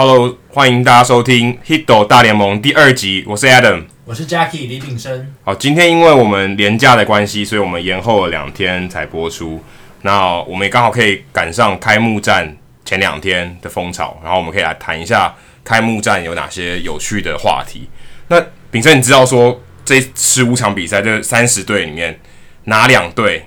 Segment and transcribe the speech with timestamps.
[0.00, 5.34] Hello，欢迎大家收听《Hito 大联盟》第二集，我是 Adam，我是 Jackie 李炳生。
[5.42, 9.60] 好，今天因为我们连假的关系，所以我们延后了两天才播出。
[10.02, 15.34] 那我们也刚好可以赶上开幕战前两天的风潮，然后我们可以来谈一下
[15.64, 17.88] 开幕战有哪些有趣的话题。
[18.28, 18.40] 那
[18.70, 22.20] 炳生，你知道说这十五场比赛这三十队里面
[22.66, 23.44] 哪两队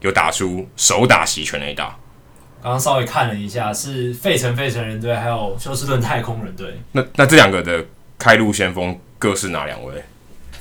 [0.00, 1.96] 有打出首打席全垒打？
[2.64, 6.80] 刚刚稍微看了一下，是费城费城人队，还有休斯顿太空人队。
[6.92, 7.84] 那那这两个的
[8.18, 10.02] 开路先锋各是哪两位？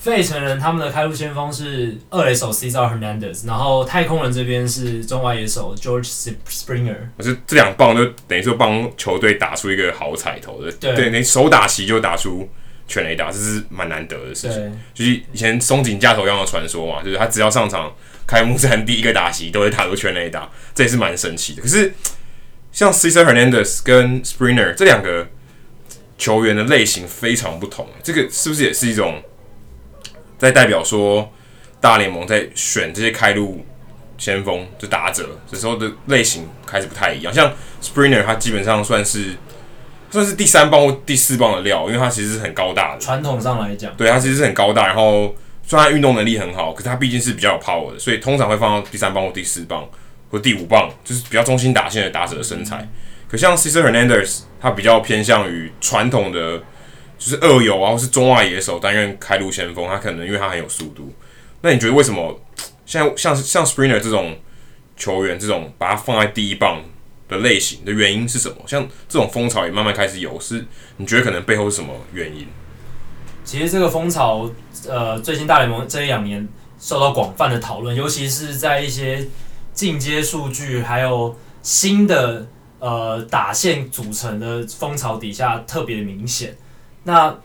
[0.02, 6.98] 费城人他们的开路先锋是二垒手 Cesar Hernandez，然后太空人这边是中外野手 George Springer。
[7.18, 12.50] 可是这两棒就等于说帮球队打出一个好彩头的，对，对，你手打席就打出
[12.86, 14.82] 全垒打，这是蛮难得的事情。
[14.94, 17.90] 就是以前松井架头一样的传说嘛，就是他只要上场。
[18.34, 21.62] 开幕战第一个打席都会打出圈内打，这也是蛮神奇的。
[21.62, 21.94] 可是
[22.72, 25.28] 像 Cesar Hernandez 跟 Springer 这两个
[26.18, 29.22] 球员的类型非常不同，这个是不是也是一种
[30.40, 31.32] 在代表说
[31.80, 33.64] 大联盟在选这些开路
[34.18, 37.32] 先锋就打者这时候的类型开始不太一样？
[37.32, 39.36] 像 Springer 他基本上算是
[40.10, 43.00] 算是第三棒或第四棒的料，因为他其实是很高大的。
[43.00, 45.36] 传统上来讲，对，他其实是很高大，然后。
[45.66, 49.88] 虽然他运动能力很好，可是他毕竟是比较有 power 的，所以通常会放到第三棒或第四棒
[50.30, 52.88] 或第五棒，就是比较中心打线的打者的身材。
[53.28, 56.60] 可像 Cesar Hernandez，他比较偏向于传统的，
[57.18, 59.88] 就是二游啊，或是中外野手担任开路先锋。
[59.88, 61.12] 他可能因为他很有速度。
[61.62, 62.40] 那你觉得为什么
[62.86, 64.38] 像像像 Springer 这种
[64.98, 66.84] 球员，这种把他放在第一棒
[67.28, 68.58] 的类型的原因是什么？
[68.68, 70.66] 像这种风潮也慢慢开始有，是
[70.98, 72.46] 你觉得可能背后是什么原因？
[73.44, 74.50] 其实这个风潮，
[74.90, 76.48] 呃，最近大联盟这一两年
[76.80, 79.28] 受到广泛的讨论，尤其是在一些
[79.74, 82.46] 进阶数据还有新的
[82.80, 86.56] 呃打线组成的风潮底下特别明显。
[87.04, 87.36] 那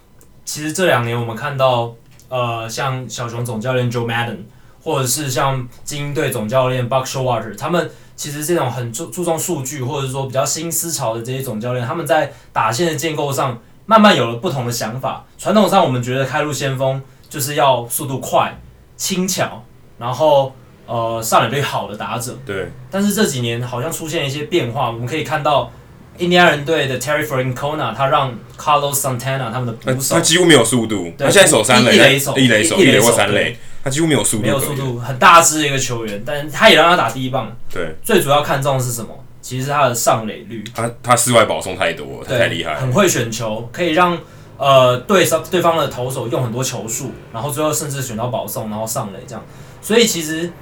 [0.45, 1.95] 其实这两年我们看到，
[2.29, 4.39] 呃，像小熊总教练 Joe Madden，
[4.83, 13.61] 或者是像精英队总教练 Buck s h o w a t e r 他们其实这种很注注重数据，或者说比较新思潮的这些总教练，他们在打线的建构上。
[13.91, 15.25] 慢慢有了不同的想法。
[15.39, 18.59] 传统上，我们觉得开路先锋就是要速度快、
[18.97, 19.65] 轻巧，
[19.99, 20.55] 然后
[20.87, 22.39] 呃上垒率好的打者。
[22.47, 22.71] 对。
[22.91, 25.71] 但是这几年好像出现一些变化，我们可以看到
[26.19, 31.13] 印第安人队的 Terry Francona，他让 Carlos Santana 他们的捕手，他几乎没有速度。
[31.17, 34.43] 对他现在守三垒，一垒手，一垒手，一垒或三垒，他几乎没有速度。
[34.43, 37.55] 没有速度，很大只的一个球员，但他也让他打第一棒。
[37.73, 37.95] 对。
[38.03, 39.09] 最主要看重的是什么？
[39.41, 44.19] 其实他的上垒率，他他室外保送太多，他太厉害，很会选球，可以让
[44.59, 49.43] 呃对方对方的投手用很多球数，然后最后甚至选到保送，然后上垒这样。
[49.81, 50.53] 所以其实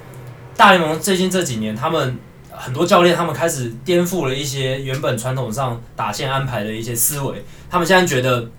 [0.55, 2.17] 大联盟最近这几年，他们
[2.49, 8.49] 很多教练他们开始颠覆了一些原本传统上打线安排的一些思维，他们现在觉得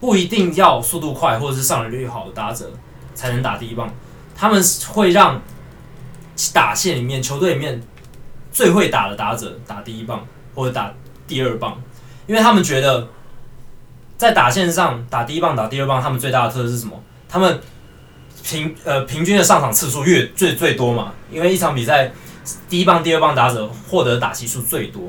[0.00, 2.72] 不一定要速度快或者是上垒率好的打者
[3.14, 3.88] 才能打第一棒，
[4.34, 5.40] 他们会让
[6.52, 7.80] 打线里面球队里面。
[8.54, 10.22] 最会打的打者打第一棒
[10.54, 10.92] 或者打
[11.26, 11.74] 第二棒，
[12.26, 13.08] 因为他们觉得
[14.22, 17.02] 在打线上打第一棒打第二棒，他们最大的特色是什么？
[17.28, 17.60] 他们
[18.44, 22.12] 平呃平均的上场次数越最最多嘛，因为一场比赛
[22.68, 25.02] 第一棒第二棒打者获得打席数最多，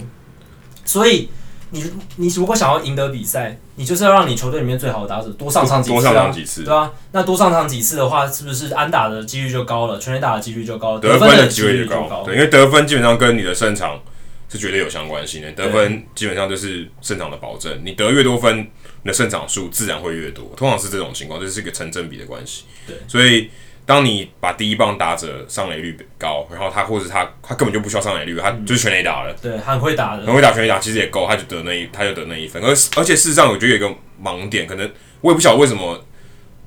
[0.83, 1.29] 所以。
[1.75, 1.83] 你
[2.17, 12.21] 你如果想要赢得比赛，你就是要让你球队里面最好的打者多上场几次，啊，多上场几次，对啊，那多上场几次的话，是不是安打的几率就高了，全垒打的几率就高了，得分的几率就高？
[12.23, 13.99] 对，因为得分基本上跟你的胜场
[14.47, 18.67] 是绝对有相关性的，得分基本上就是胜场的保证，你得越多分，
[19.03, 22.63] 你的胜场数自然会越多，通常是这种情况，这是一个成正比的关系。
[22.87, 23.49] 对，所以。
[23.85, 29.33] 当你把第一棒打者上垒率高，然后他或者他他根本就不需要上垒率，他就是全垒打了。
[29.41, 32.63] 对，很会打的，很会打全垒打，其实也够，他就得那一，他就得那一分。
[32.63, 33.93] 而而且事实上，我觉得有一个
[34.23, 36.01] 盲点，可能我也不晓得为什么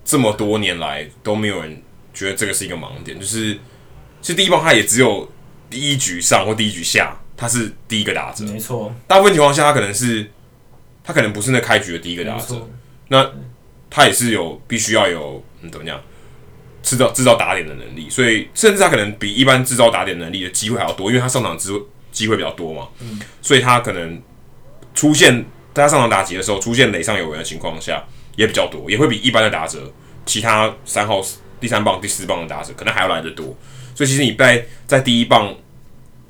[0.05, 1.83] 这么多年来都没有人
[2.13, 3.55] 觉得这个是一个盲点，就是
[4.21, 5.27] 其实第一棒他也只有
[5.71, 8.95] 第一局上或第一局下，他是第一个打者，没错。
[9.07, 10.31] 大部分情况下，他可能是
[11.07, 12.69] 他可能不是那开局的第一个打者，
[13.09, 13.31] 那
[13.89, 15.99] 他也是有必须要有嗯怎么样？
[16.83, 21.73] 制造制造打点的能力，所以甚至他可能比一般制造打点能力的机会还要多，因为他上场机
[22.13, 24.23] 机会比较多嘛，嗯，所以他可能
[24.95, 25.35] 出现
[25.75, 28.05] 在他上场打击的时候出现垒上有人的情况下
[28.37, 29.93] 也比较多，也会比一般的打者，
[30.25, 31.21] 其他三号
[31.59, 33.47] 第三棒、第四棒的打者可能还要来得多。
[33.95, 35.53] 所以其实你在在第一棒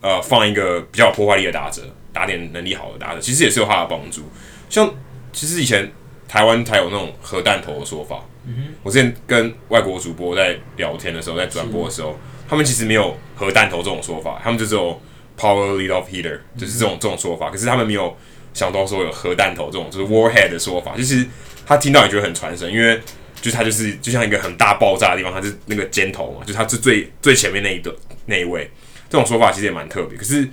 [0.00, 1.82] 呃放一个比较有破坏力的打者，
[2.14, 4.22] 打点能力好的打者，其实也是有他的帮助。
[4.68, 4.92] 像
[5.32, 5.90] 其实以前
[6.28, 8.24] 台湾才有那种核弹头的说法。
[8.48, 12.16] 嗯、我之前跟外国主播在聊天的时候，在转播的时候，
[12.48, 15.00] 他们其实没有核弹头这种说法，他们就只有
[15.36, 17.50] power lead off hitter，就是这种这种说法。
[17.50, 18.16] 可是他们没有
[18.54, 21.26] 想到说有核弹头这种就是 warhead 的说法，就是
[21.66, 23.00] 他听到也觉得很传神，因为
[23.42, 27.92] 就是他就是就像一个很大爆炸的地方，他是那个尖头嘛，就是他是最最前面那一个
[28.26, 28.70] 那一位，
[29.10, 30.16] 这种说法其实也蛮特别。
[30.16, 30.48] 可是，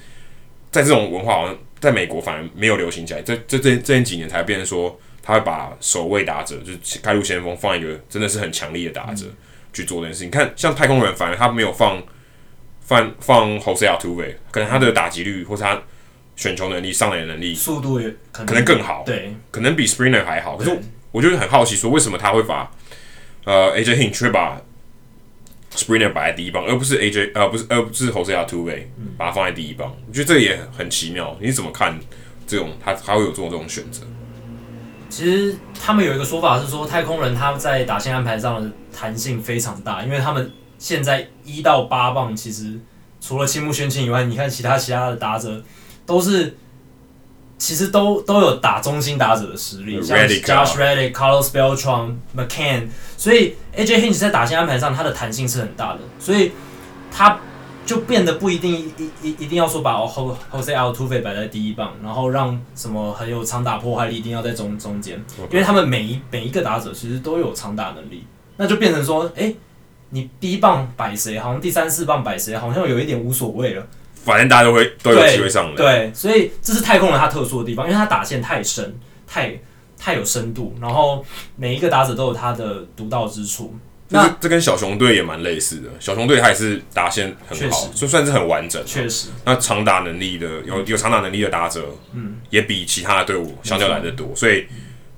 [0.71, 9.25] 在这种文化好像在美国反而没有流行起来，这这这这几年才变成说他会把守卫打者就是开路先锋放一个真的是很强力的打者
[9.73, 10.27] 去做这件事情。
[10.27, 12.01] 你看像太空人，反而他没有放
[12.81, 15.81] 放放 Jose Altuve，可能他的打击率或是他。
[16.35, 20.57] 选球能力、上垒能力、速度也可能，可能更好，对，可能比 Springer 还好。
[20.57, 20.75] 可是
[21.11, 22.71] 我就是很好奇，说为什么他会把
[23.43, 24.59] 呃 AJ Hinch 却把
[25.75, 28.83] Springer 摆在第一棒，而不是 AJ 呃不是而不是 Jose Altuve
[29.17, 29.95] 把它放在第一棒？
[30.07, 31.35] 我觉得这个也很奇妙。
[31.39, 31.99] 你怎么看
[32.45, 34.01] 这种他他会有做这种选择？
[35.09, 42.79] 其实他们有一个说法是说，太空人他在打线安排上的弹性非常大，因为他们现在一到八棒其实
[43.21, 45.63] 除了青木宣亲以外，你看其他其他的打者。
[46.05, 46.57] 都是，
[47.63, 56.51] 其实都都有打中心打者的实力，像 Josh Reddick、Carlos Beltran、McCann，所以 AJ Hinch 在打线安排上，他的弹性是很大的，所以
[57.09, 57.39] 他
[57.85, 68.25] 就变得不一定一一一定要说把 Jose Altuve 摆在第一棒，然后让什么很有长打破坏力一定要在中中间.因为他们每一每一个打者其实都有长打能力，
[68.57, 69.55] 那就变成说，哎、欸，
[70.09, 73.87] 你第一棒摆谁，好像第三四棒摆谁，好像有一点无所谓了。
[74.23, 78.97] 反正大家都会都有机会上来，对，所以这是太空人他特殊的地方，因为他打线太深，
[79.27, 79.59] 太
[79.99, 81.25] 太有深度，然后
[81.55, 83.75] 每一个打者都有他的独到之处。
[84.09, 89.29] 那这跟小熊队也蛮类似的，小熊队他也是打线很好，就算是很完整，确实。
[89.43, 91.83] 那长打能力的有有长打能力的打者，
[92.13, 94.67] 嗯，也比其他的队伍相较来的多，所以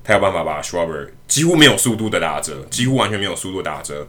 [0.02, 4.08] 他有办法把 Schwarber 几乎没有速度的打者，几乎完全没有速度的打者。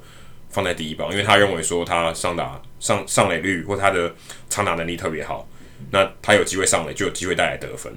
[0.57, 4.11] 放在第一棒，因为他认为说他上打上上垒率或他的
[4.49, 5.47] 长打能力特别好，
[5.91, 7.93] 那他有机会上垒就有机会带来得分。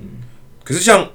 [0.62, 1.10] 可是像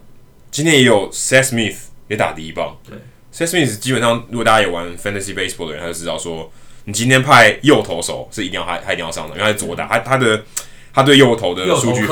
[0.50, 1.76] 今天也有 Seth Smith
[2.08, 2.98] 也打第一棒，对
[3.32, 6.52] ，Seth Smith 基本上如果大家有玩 Fantasy Baseball 的人，他就知道说，
[6.86, 10.44] 你今天派右投手是一定要他他一定要上的，因为他是左打，他他的
[10.92, 12.08] 他对右投的数据，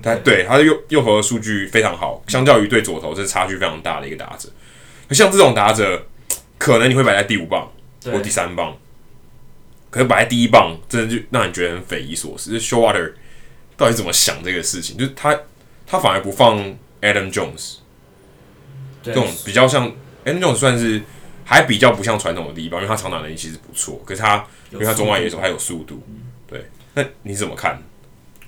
[0.00, 4.48] 他对他的右右投的数据非常好，相较于对左投这是差距非常大的一个打者。
[5.10, 6.06] 像这种打者，
[6.56, 7.68] 可能你会摆在第五棒。
[8.12, 8.76] 或第三棒，
[9.90, 12.50] 可是摆在第一棒，真的就让你觉得很匪夷所思。
[12.52, 13.12] 就是 Showalter
[13.76, 14.96] 到底怎么想这个事情？
[14.96, 15.38] 就是他
[15.86, 16.58] 他反而不放
[17.00, 17.76] Adam Jones，
[19.02, 19.90] 这种比较像
[20.24, 21.02] Adam Jones 算是
[21.44, 24.02] 还比较不像传统的第一棒，因为他长打能力其实不错。
[24.04, 26.02] 可是他因为他中外野手还有速度，
[26.46, 26.66] 对。
[26.94, 27.82] 那你怎么看？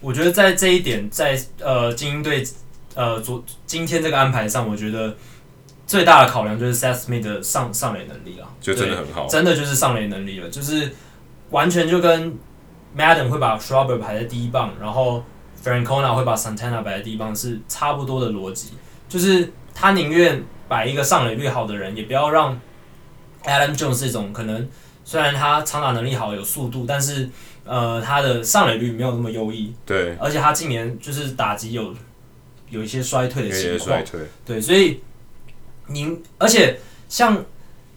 [0.01, 2.45] 我觉得在这一点，在呃精英队
[2.95, 5.17] 呃昨今天这个安排上，我觉得。
[5.89, 10.93] 最大的考量就是 Seth Smith 的上上垒能力了，就真的很好，真的就是上垒能力了，就是
[11.49, 12.37] 完全就跟
[12.95, 15.25] Maddon 会把 Schwarber 排在第一棒，然后
[15.65, 18.73] Francona 会把 Santana 摆在第一棒是差不多的逻辑，
[19.09, 22.61] 就是他宁愿摆一个上垒率好的人，也不要让
[23.45, 24.69] Adam Jones 这种可能
[25.07, 27.31] 虽然他长打能力好有速度，但是
[27.65, 31.95] 呃他的上垒率没有那么优异，对，而且他今年就是打击有
[32.69, 35.01] 有一些衰退的情况，衰退，对，所以。
[35.89, 37.37] 您而且像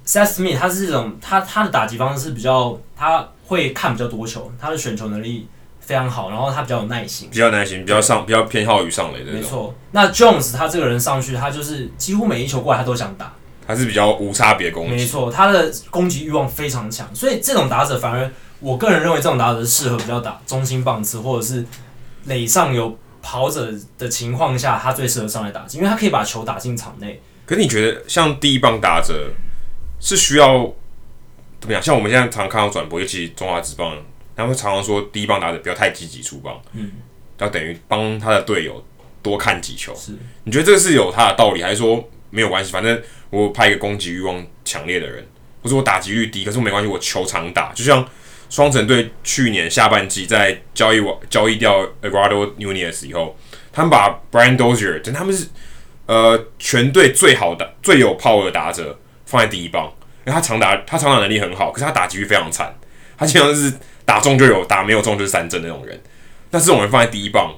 [0.05, 5.47] Seth Smith 他是这种，他他的打击方式是比较，他会看比较多球，他的选球能力
[5.79, 9.31] 非常好，然后他比较有耐心，比较耐心，比较上，比较偏好于上垒的。
[9.31, 13.33] 没错，那 Jones 他这个人上去，他就是几乎每一球过来他都想打，
[13.67, 14.95] 他是比较无差别攻击。
[14.95, 18.29] 没错，他的攻击欲望非常强，所以这种打者反而
[18.60, 21.65] 我个人认为这种打者适合比较打中心棒次，或者是
[22.25, 27.21] 垒上有跑者的情况下，他最适合上来打击，因为他可以把球打进场内。
[27.51, 29.29] 可是你觉得像第一棒打者
[30.00, 30.74] 是需要
[31.60, 31.84] 怎么样？
[31.84, 33.93] 像我们现在常看到转播，尤其中华职棒，
[34.38, 36.89] 他们会常常说第一棒打者不要太积极出棒，嗯，
[37.39, 38.81] 要等于帮他的队友
[39.22, 39.93] 多看几球。
[39.93, 40.13] 是，
[40.46, 42.72] 你觉得这个是有他的道理，还是说没有关系？
[42.72, 45.27] 反正我派一个攻击欲望强烈的人，
[45.62, 47.74] 或者我打击率低，可是我没关系，我球常打。
[47.74, 48.08] 就像
[48.50, 53.38] 双城队去年下半季在交易完交易掉 Eduardo Nunez 以后，
[53.74, 55.50] 他们把 Brian Dozier，真他们是。
[56.08, 59.86] 呃，全队最好的、最有 power 的打者放在第一棒，
[60.25, 62.75] 因为他长打，他长打能力很好，可是他打击率非常惨，
[63.17, 63.72] 他经常是
[64.03, 65.98] 打中就有，打没有中就是三振那种人。
[66.50, 67.53] 那这种人放在第一棒，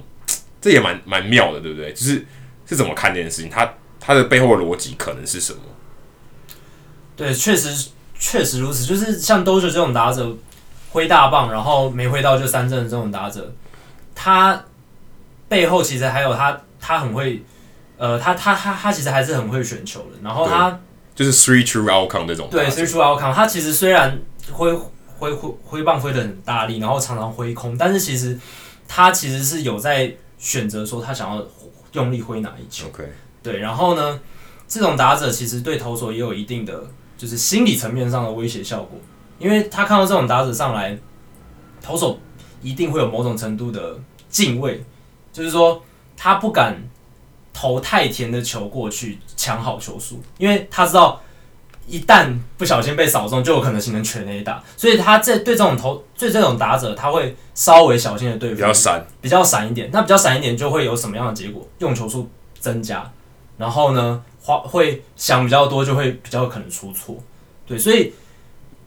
[0.60, 1.92] 这也蛮蛮妙的，对不对？
[1.92, 2.24] 就是
[2.64, 3.50] 是怎么看这件事情？
[3.50, 5.58] 他他的背后的逻辑可能是什么？
[7.16, 8.84] 对，确实确实如此。
[8.84, 10.36] 就是像多杰这种打者
[10.90, 13.52] 挥大棒，然后没挥到就三振的这种打者，
[14.14, 14.64] 他
[15.48, 17.42] 背后其实还有他，他很会。
[17.96, 20.78] 呃，他他他他其实还是很会选球的，然后他
[21.14, 22.48] 就是 three true outcome 这种。
[22.50, 24.18] 对，three true outcome，他其实虽然
[24.52, 24.72] 挥
[25.18, 28.38] 挥挥挥棒挥的很大力，然后常常挥空，但是其实
[28.88, 31.46] 他其实是有在选择说他想要
[31.92, 32.88] 用力挥哪一球。
[32.88, 33.08] OK，
[33.42, 34.20] 对，然后呢，
[34.66, 36.84] 这种打者其实对投手也有一定的
[37.16, 38.98] 就是心理层面上的威胁效果，
[39.38, 40.98] 因为他看到这种打者上来，
[41.80, 42.18] 投手
[42.60, 43.96] 一定会有某种程度的
[44.28, 44.84] 敬畏，
[45.32, 45.80] 就是说
[46.16, 46.76] 他不敢
[47.54, 51.18] 投太甜的球过去抢好球数，因为他知道。
[51.86, 59.90] 一旦不小心被扫中，就有可能形成全 A 打，所以他这对这种投对这种打者，他会稍微小心的对付，比较闪，比较闪一点。
[59.92, 61.68] 那比较闪一点，就会有什么样的结果？
[61.80, 63.12] 用球数增加，
[63.58, 67.18] 然后呢，花会想比较多，就会比较可能出错。
[67.66, 68.14] 对，所以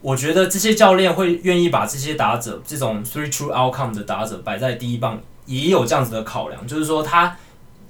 [0.01, 7.37] 我觉得这些教练会愿意把这些打者这种 three true outcome 的打者摆在第一棒，也有这样子的考量，就是说他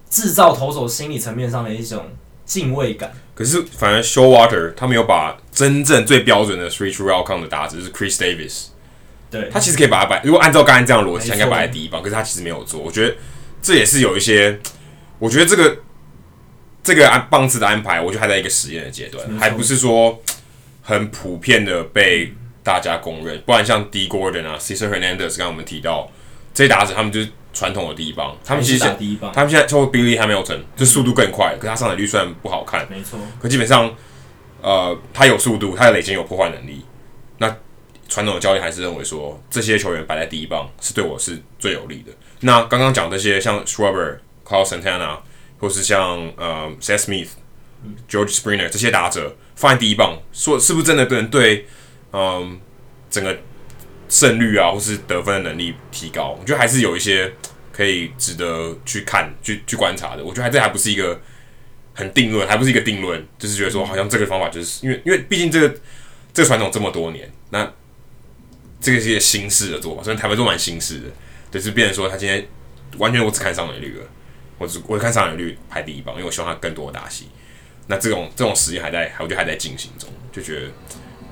[0.10, 2.06] 制造投手心理层面上的一种
[2.46, 3.12] 敬畏感。
[3.36, 8.68] 可是，反而 Showalter 他没有把真正最标准的 three true outcome 的打者，就是 Chris Davis，
[9.30, 10.22] 对，他其实可以把他摆。
[10.24, 12.02] 如果按照刚才这样的逻辑，应该摆在第一棒。
[12.02, 12.80] 可是他其实没有做。
[12.80, 13.16] 我觉得
[13.62, 14.60] 这也是有一些，
[15.20, 15.78] 我觉得这个
[16.82, 20.20] 这个安棒次的安排，我觉得还在一个实验的阶段，还不是说
[20.82, 22.34] 很普遍的被
[22.64, 23.40] 大家公认。
[23.46, 26.10] 不然像 Dee Gordon 啊，Cesar Hernandez，刚刚我们提到
[26.54, 27.30] 这些打者，他们就是。
[27.58, 28.86] 传统的第一棒，他们其实
[29.34, 33.92] 他们现在超过 Billy Hamilton，就速度更快，可是他上垒率虽然不好看，没错，可基本上，
[34.62, 36.86] 呃，他有速度，他的垒间有破坏能力。
[37.40, 37.58] 那
[38.08, 42.12] 传统的教练还是认为说，这些球员摆在第一棒是对我是最有利的。
[42.42, 45.18] 那刚刚讲这些像 Schwarber、Carlos Santana，
[45.58, 47.30] 或是像呃 Seth Smith、
[48.08, 51.66] George Springer 这些打者放在第一棒，说是不是真的能对
[52.12, 52.48] 嗯、呃、
[53.10, 53.36] 整个？
[54.10, 57.32] 胜率啊，或是得分的能力提高，我觉得还是有一些
[57.74, 60.24] 可以值得去看、去去观察的。
[60.24, 61.20] 我觉得还这还不是一个
[61.94, 65.76] 很定论，还不是一个定论，就是觉得说好像这个方法就是因为因为毕竟这个
[66.34, 67.70] 这个传统这么多年，那
[68.80, 71.06] 这个是一个新式的做法，虽然台湾都蛮新式的，
[71.52, 72.48] 就是变成说他今天
[72.98, 74.06] 完全我只看上垒率了，
[74.58, 77.28] 我只我看上垒率排第一棒，因为我希望他更多的打戏。
[77.88, 80.68] 那这种这种实验还在，我觉得还在进行中，就觉得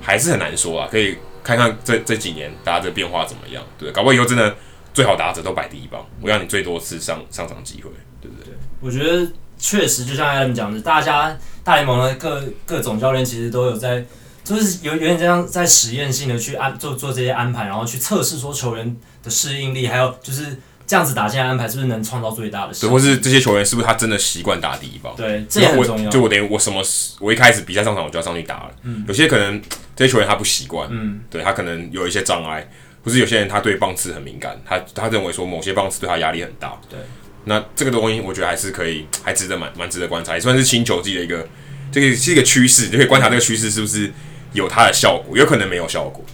[0.00, 1.16] 还是很难说啊，可以。
[1.46, 4.52] 看看这这几年大家的变化怎么样，对，搞不好以后真的
[4.92, 8.52] 最好打者都摆第一棒，我要你最多次上上场机会，对不对？
[8.80, 14.04] 我觉得确实就像艾 M 讲的，大家大联盟的各各种教练其实都有在，
[14.42, 20.58] 就是有有点这样在实验性的去安做做这些安排，然后去测试说球员的适应力，还有就是。
[20.86, 22.72] 这样子打进来安排是不是能创造最大的？
[22.74, 25.12] 对，或是这些球员是不是他真的习惯打第一棒？
[25.16, 26.08] 对，这也很重要。
[26.08, 28.70] 就我等于我什么时我一开始比赛上场我就要上去打了。
[28.82, 29.60] 嗯，有些可能
[29.96, 32.70] 这些球员他不习惯，嗯，对他可能有一些障碍，
[33.04, 36.80] 或是有些人他对棒次很敏感，他他认为说某些棒次对他压力很大。
[36.88, 36.98] 对，
[37.44, 41.46] 那这个东西我觉得还是可以，还值得蛮蛮值得观察，也算是新球季的一个
[41.90, 44.12] 这个是一个趋势，就可以观察这个趋势是不是
[44.52, 46.24] 有它的效果，有可能没有效果。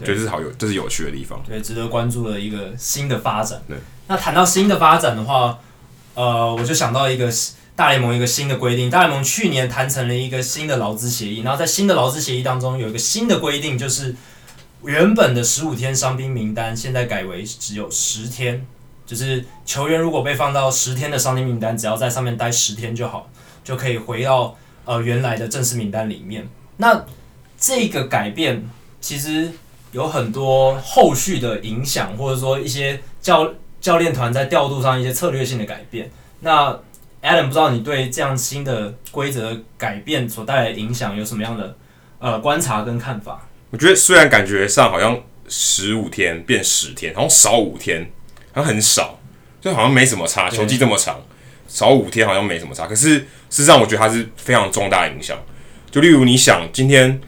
[0.00, 1.42] 觉得这是好有，这是有趣的地方。
[1.46, 3.60] 对，值得关注的一个新的发展。
[3.68, 3.76] 对，
[4.08, 5.58] 那谈到新的发展的话，
[6.14, 7.30] 呃，我就想到一个
[7.76, 8.90] 大联盟一个新的规定。
[8.90, 14.14] 大联盟去年谈成了一个新的劳资协议，然后在新的劳资协议当中有一个新的规定，就是
[14.82, 18.66] 原本的十五天伤兵名单现在改为只有十天，
[19.06, 23.30] 就是球员如果被放到十天的伤兵名单，只要在上面待十天就好，
[23.62, 26.48] 就可以回到呃原来的正式名单里面。
[26.78, 27.04] 那
[27.58, 28.68] 这个改变
[29.00, 29.52] 其实。
[29.92, 36.10] 有很多后续的影响，或者说一些教教练团在调度上一些策略性的改变。
[36.40, 36.70] 那
[37.22, 41.76] Adam 不知道你对这样新的规则改变所带来的影响有什么样的
[42.20, 43.48] 呃观察跟看法？
[43.70, 48.10] 我觉得虽然感觉上好像十五天变十天，好像少五天，
[48.52, 49.18] 好像很少，
[49.60, 50.48] 就好像没什么差。
[50.48, 51.20] 球季这么长，
[51.66, 52.86] 少五天好像没什么差。
[52.86, 55.36] 可是事实上，我觉得它是非常重大影响。
[55.90, 57.20] 就例如你想今天。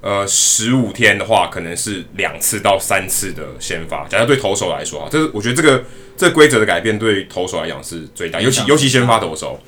[0.00, 4.06] 呃，十五天的话，可能是两次到三次的先发。
[4.06, 5.84] 假设对投手来说啊，这是我觉得这个
[6.16, 9.60] 这个规则的改变对投手来讲是最大，尤其尤其先发投手。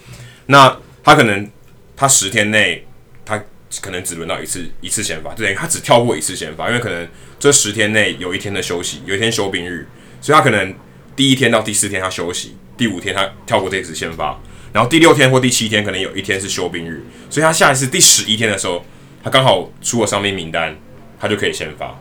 [0.46, 1.50] 那他可能
[1.96, 2.86] 他十天内
[3.24, 3.42] 他
[3.80, 7.08] 可能只轮到一次一次先发，就等于他只跳过一次先发，因为可能
[7.40, 9.88] 这十天内有一天的休息，有一天休兵日，
[10.20, 10.72] 所以他可能
[11.16, 14.40] 第一天到第四天他休息，第五天他跳过这一次先发，
[14.72, 18.84] 然后第六天或第七天可能有一天是休兵日，所以他下一次第十一天的时候。
[19.22, 20.76] 他刚好出了伤兵名单，
[21.18, 21.94] 他就可以先发，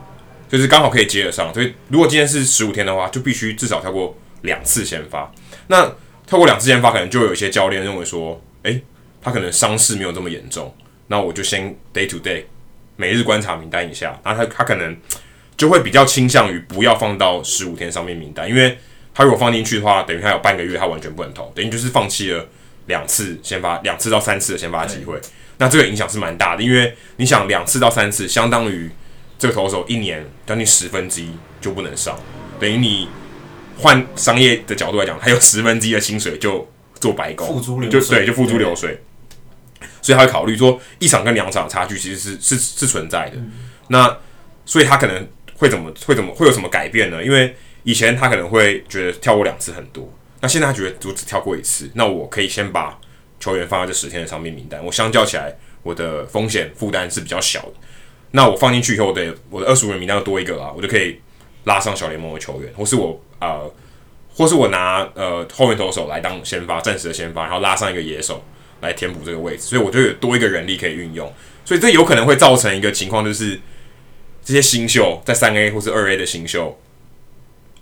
[0.48, 1.52] 就是刚好可以接得上。
[1.52, 5.30] 所以如果今天是十五天的话，就必须至少跳过两次先发。
[5.68, 5.84] 那
[6.26, 8.82] 跳过两次先发，可能就有一些教练认为说，诶，
[9.20, 10.74] 他可能伤势没有这么严重，
[11.08, 12.44] 那我就先 day to day
[12.96, 14.18] 每日观察名单一下。
[14.24, 14.96] 那他他可能
[15.56, 18.78] 就会比较倾向于不要放到十五天伤兵名单，因为
[19.12, 22.46] 他如果放进去的话，等于他有半个月他完全不能投，等于就是放弃了
[22.86, 25.20] 两次先发，两次到三次的先发机会。
[25.60, 28.90] 那这个影响是蛮大的，因为你想两次到三次，相当于
[29.38, 32.18] 这个投手一年将近十分之一就不能上，
[32.58, 33.08] 等于你
[33.78, 38.98] 换商业的角度来讲，还有十分之一的薪水就做白工，付诸流就对，就付诸流水。
[40.00, 43.36] 所以他会考虑说，一场跟两场差距其实是是是存在的。
[43.36, 43.52] 嗯、
[43.88, 44.18] 那
[44.64, 47.22] 所以他可能会怎么会怎么会有什么改变呢？
[47.22, 52.98] 因为以前他可能会觉得跳过两次很多，那现在他觉得我只跳过一次，那我可以先把
[53.40, 57.72] 球员放在这十天的伤病名单，我相较起来，我的风险负担是比较小的。
[58.32, 61.18] 那我放进去以后，我的我的二十五人名单又多一个啦，我就可以
[61.64, 63.72] 拉上小联盟的球员，或是我呃，
[64.34, 68.44] 或是我拿呃后面投手来当先发，暂时的先发，然后拉上一个野手
[68.82, 71.32] 来填补这个位置，所以我就有多一个人力可以运用。
[71.64, 73.58] 所以这有可能会造成一个情况，就是
[74.44, 76.78] 这些新秀在三 A 或是二 A 的新秀，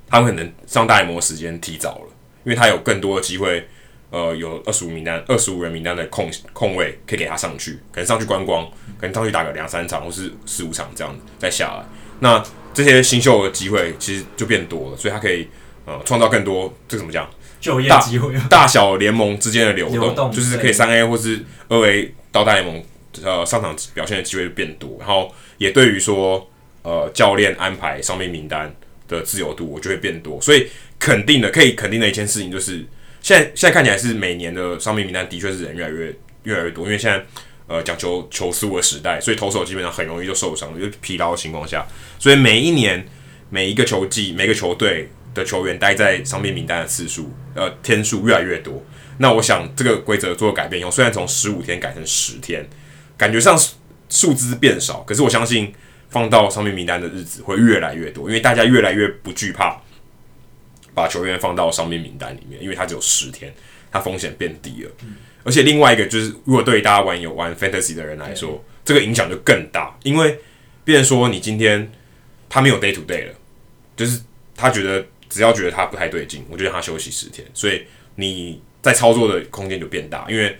[0.08, 2.06] 他们可能上大联盟的时间提早了，
[2.44, 3.68] 因为他有更多的机会。
[4.10, 8.64] 呃，有二十五名单，二十五人名单的空空位可以给他上去，可能上去观光，
[8.98, 11.84] 可能上去打个两三场或是四五场这样子再下来。
[12.20, 15.46] 那这些新秀的机会其实就变多了，所以他可以
[15.84, 17.28] 呃创造更多这个怎么讲？
[17.60, 18.32] 就业机会。
[18.48, 22.82] 大小联盟之间的流动，就是可以三 A 或是二 A 到大联盟
[23.22, 26.48] 呃上场表现的机会就变多，然后也对于说
[26.80, 28.74] 呃教练安排上面名单
[29.06, 30.40] 的自由度，我就会变多。
[30.40, 30.66] 所以
[30.98, 32.82] 肯定的，可以肯定的一件事情就是。
[33.20, 37.24] 现在现在看起来是每年的伤病名单的确是人越来越越来越多，因为现在
[37.66, 41.86] 呃讲求球速的时代，所以投手基本上很容易就受伤，就疲劳的情况下，
[42.18, 43.06] 所以每一年
[43.50, 48.82] 每一个球季每个球队的球员待在伤病名单的次数呃天数越来越多。
[49.18, 52.66] 那我想这个规则做改变以后，虽然从十五天改成十天，
[53.16, 53.58] 感觉上
[54.08, 55.74] 数字变少，可是我相信
[56.08, 59.82] 放到伤病名单的日子会越来越多，因为大家越来越不惧怕。
[60.98, 63.54] 把球员放到伤病名单里面，因为他只有十天，
[63.90, 64.90] 他风险变低了。
[65.02, 70.38] 嗯、而且另外一个就是，如果对大家玩有玩 fantasy 的人来说，这个影响就更大，因为
[70.84, 71.90] 变成说你今天
[72.48, 73.34] 他没有 day to day 了，
[73.96, 74.20] 就是
[74.56, 77.82] 他觉得只要觉得他不太对劲，我就让他休息十天，所以
[78.16, 80.56] 你在操作的空间就变大，因为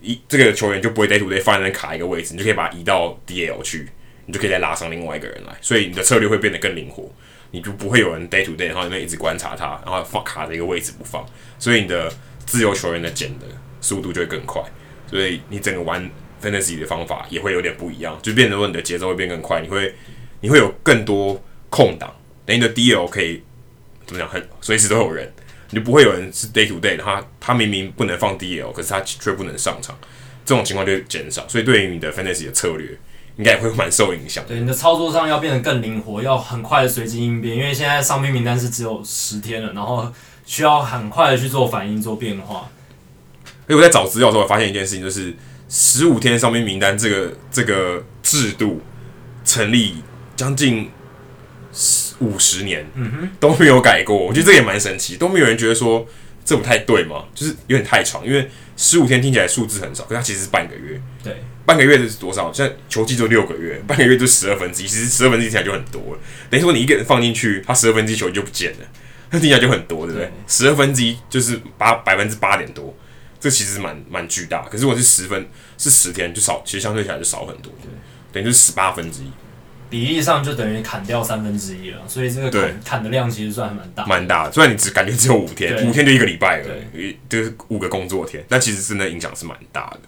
[0.00, 3.88] 一这个球员就不会 day to day 放在那卡一个位置，你就可以把他移到 DL 去，
[4.26, 7.10] 你就可以再拉上另外一个人来，所以你的策略会变得更灵活。
[7.52, 11.24] 你就不会有人 day to day，然后那边一直观察他，然后放卡的一个位置不放，
[11.58, 12.12] 所以你的
[12.44, 13.46] 自由球员的捡的
[13.80, 14.62] 速度就会更快，
[15.06, 16.10] 所以你整个玩
[16.42, 19.94] fantasy 的方法也会有点不一样，就变得说你的节奏会变更快，你会
[20.40, 22.12] 你会有更多空档，
[22.46, 23.42] 等你的 DL 可以
[24.06, 25.30] 怎么讲，很随时都有人，
[25.70, 29.94] 你就不会有人是 day to day，他他明明不能放 DL，可是他却不能上场，
[30.44, 32.98] 这种情况就减少，所以对于你的 fantasy 的策略。
[33.42, 34.44] 应该也会蛮受影响。
[34.46, 40.12] 对，你的操作上要变得更灵活，要很快的随机应变，因为现在伤病名单是只有十天了，然后
[40.46, 42.68] 需要很快的去做反应、做变化。
[43.68, 45.34] 因为我在找资料的时候，我发现一件事情，就是
[45.68, 48.80] 十五天伤病名单这个这个制度
[49.44, 49.96] 成立
[50.36, 50.88] 将近
[52.20, 54.16] 五十年，嗯哼，都没有改过。
[54.16, 56.06] 我觉得这也蛮神奇，都没有人觉得说
[56.44, 61.00] 这不太对嘛，就是有点太长，因为十五天听起来数字很少，可是它其实是半个月。
[61.24, 61.42] 对。
[61.64, 62.52] 半个月的是多少？
[62.52, 64.86] 现在球季就六个月，半个月就十二分之一。
[64.86, 66.18] 其实十二分之一听起来就很多了。
[66.50, 68.78] 等于说你一个人放进去，他十二分之一球就不见了，
[69.30, 70.30] 那听起来就很多，对不对？
[70.46, 72.94] 十二分之一就是八百分之八点多，
[73.38, 74.62] 这其实蛮蛮巨大。
[74.62, 75.48] 可是我是十分
[75.78, 77.90] 是十天就少，其实相对起来就少很多，对，
[78.32, 79.30] 等于就是十八分之一，
[79.88, 81.98] 比例上就等于砍掉三分之一了。
[82.08, 84.52] 所以这个砍砍的量其实算还蛮大，蛮大的。
[84.52, 90.00] 虽然你只感觉只有五天，五天就一个礼拜了，对，就是五个工作天，但其实真的影响是蛮大的。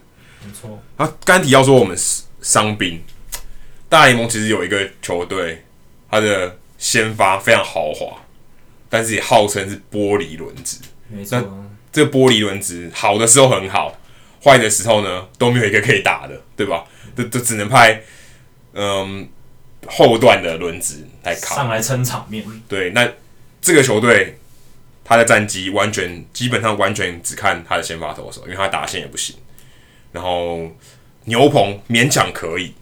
[0.45, 1.97] 没错，啊，刚提到说我们
[2.41, 3.01] 伤兵，
[3.89, 5.63] 大联盟其实有一个球队，
[6.09, 8.21] 他的先发非常豪华，
[8.89, 10.79] 但是也号称是玻璃轮子。
[11.07, 11.41] 没错，
[11.91, 13.97] 这个玻璃轮子好的时候很好，
[14.43, 16.85] 坏的时候呢都没有一个可以打的，对吧？
[17.15, 18.01] 都都只能派
[18.73, 19.27] 嗯
[19.87, 22.45] 后段的轮子来扛上来撑场面。
[22.67, 23.09] 对，那
[23.61, 24.37] 这个球队
[25.03, 29.35] 他的战绩完全基本上完全只看他的先发投手，因为他打线也不行。
[30.15, 30.61] 然后
[31.25, 32.73] 牛棚勉强可以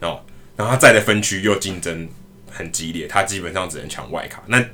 [0.00, 0.18] 哦，
[0.56, 2.08] 然后他在的分区又竞争
[2.50, 4.42] 很激烈，他基本上只能抢外卡。
[4.46, 4.64] 那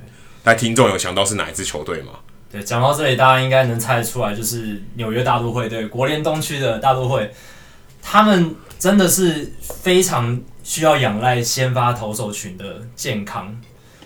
[0.45, 2.13] 那听众有想到是哪一支球队吗？
[2.49, 7.29] 对，讲到这里，大家应该能猜得出来，就是纽约大都会，对，国联东区的大都会，
[8.01, 13.61] 他们真的是非常需要仰赖先发投手群的健康，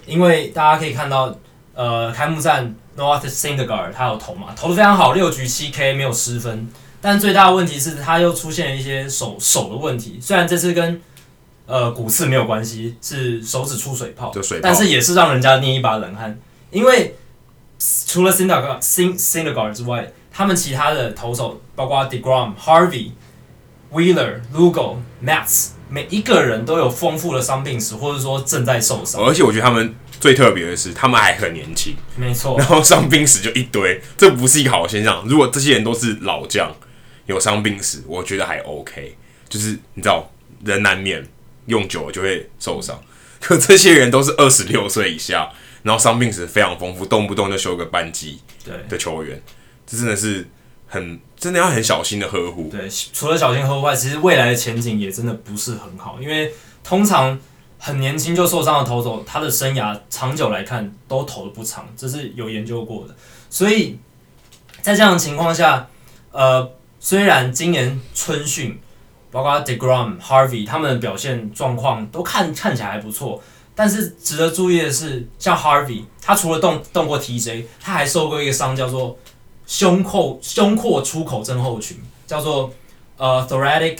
[0.06, 1.36] 因为大家可以看到，
[1.74, 6.66] 呃，开幕战 Noah Syndergaard 他有投嘛，投的非常好，六局七 K 没有失分。
[7.00, 10.18] 但最大的问题是，他又出现了一些手手的问题。
[10.20, 11.00] 虽然这次跟
[11.66, 16.38] 呃骨刺没有关系，是手指出水泡，水泡但是也是让人家捏一把冷汗。
[16.70, 17.16] 因为
[18.06, 29.24] 除了 Syndergaard Syndergaard 之外，他们其他的投手，包括 Degrom、Harvey，Wheeler、Lugo、Matz，每一个人都有丰富的伤病史，或者说正在受伤。
[29.24, 32.58] 而且我觉得他们最特别的是，他们还很年轻，没错。
[32.58, 35.24] 然后伤病史就一堆，这不是一个好现象。
[35.26, 36.70] 如果这些人都是老将，
[37.30, 39.16] 有伤病史，我觉得还 OK。
[39.48, 40.30] 就是你知道，
[40.64, 41.24] 人难免
[41.66, 43.00] 用久了就会受伤。
[43.40, 45.50] 可这些人都是二十六岁以下，
[45.82, 48.40] 然后伤病史非常丰富，动不动就休个半季
[48.88, 49.40] 的球员，
[49.86, 50.46] 这真的是
[50.86, 52.68] 很真的要很小心的呵护。
[52.70, 56.52] 对，除了小心呵护外，其实未来的前景也真的不是很好，因为
[56.84, 57.38] 通常
[57.78, 63.14] 很年轻就受伤的投手，他的生涯长久来看都投的不长，这是有研究过的。
[63.48, 63.98] 所以
[64.82, 65.88] 在这样的情况下，
[66.30, 68.78] 呃，虽然今年春训。
[69.32, 73.40] 包括 Degrom、Harvey 他们的表现状况都看看起来还不错，
[73.76, 79.16] 但是值得注意的是，像 Harvey，他除了动动过 TJ，他还受过一个伤，叫做
[79.68, 82.72] 胸廓胸廓出口症候群，叫做
[83.18, 83.98] 呃 thoracic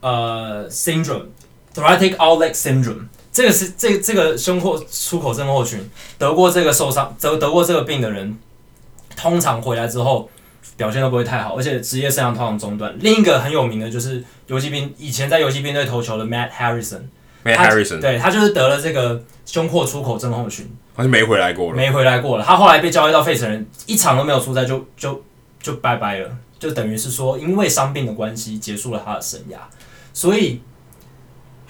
[0.00, 3.06] 呃 syndrome，thoracic outlet syndrome。
[3.30, 8.36] 这个是这这个胸廓出口症候群，得过这个受伤得得过这个病的人，
[9.16, 10.28] 通常回来之后。
[10.76, 12.94] 表现都不会太好，而且职业生涯通常中断。
[13.00, 17.00] 另一个很有名的就是游击兵，以前在游击兵队投球的 Matt Harrison。
[17.44, 21.76] Matt Harrison，对，他就是得了这个胸廓出口症候群，他就没回来过了。
[21.76, 25.22] 没回来过了，他后来被交易到费城人，一场都没有出赛就就
[25.62, 29.56] 就拜拜了，就等于是说因为伤病的关系结束了他的生涯。
[30.12, 30.60] 所以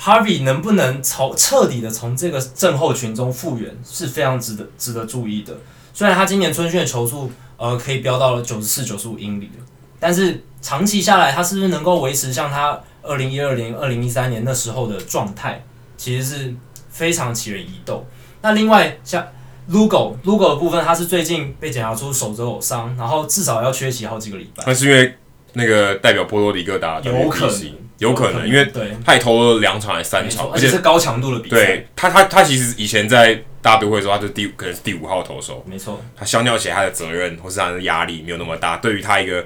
[0.00, 5.54] Harvey 能不能从彻底的从这个症候群中复原是非常值得值得注意的。
[5.92, 7.30] 虽然他今年春训的球速。
[7.58, 9.64] 呃，可以飙到了九十四、九十五英里了，
[9.98, 15.64] 但是长期下来，他是不是能够维持像他二零一二年、二零一三年那时候的状态，
[15.96, 16.54] 其实是
[16.90, 18.06] 非常起人疑窦。
[18.42, 19.26] 那另外像
[19.70, 24.62] Lugo，Lugo 的部分，他是最近被检查出手肘有伤，然后至少要缺席好几个礼拜。
[24.66, 25.14] 那是因为
[25.54, 28.70] 那个代表波多黎各打有可能，有可能，因为
[29.04, 31.56] 他也投了两场还是三场，而且是高强度的比赛。
[31.56, 33.42] 对他，他他其实以前在。
[33.66, 36.00] 大都会说他是第可能是第五号投手，没错。
[36.14, 38.76] 他相较起来，他的责任或是他的压力没有那么大。
[38.76, 39.44] 对于他一个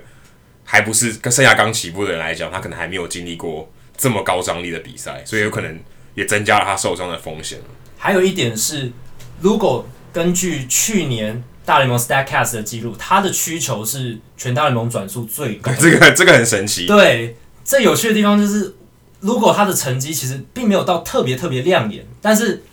[0.62, 5.80] 还不是跟生涯刚起步的人来讲，他可能还没有经历过这么高张力的比赛，所以有可能
[6.14, 7.60] 也增加了他受伤的风险。
[7.96, 8.92] 还有一点是，
[9.40, 15.72] 如果根据去年大联盟 Statcast 的记录，他的需求是全大联盟转速最高。
[15.80, 16.84] 这个这个很神奇。
[16.86, 18.74] 对，最有趣的地方就是，
[19.20, 22.64] 如果他的成绩其实并没有到特别特别亮眼，但是。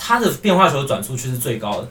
[0.00, 1.88] 他的变化球的转速却是最高的，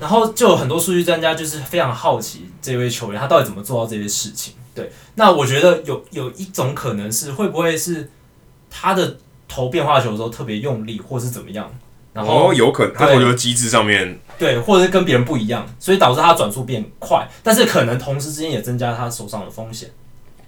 [0.00, 4.54] 然后就有很多数据专家就是非常好奇这位球员他到底怎么做到这些事情。
[4.74, 8.10] 对，那我觉得有有一种可能是会不会是
[8.68, 9.16] 他的
[9.48, 11.72] 投变化球的时候特别用力，或是怎么样？
[12.12, 19.90] 然后、哦、有可能他投球机制上面对，或者是跟别人不一样，所以导致他转速变快，但是可能同时之间也增加他手上的风险。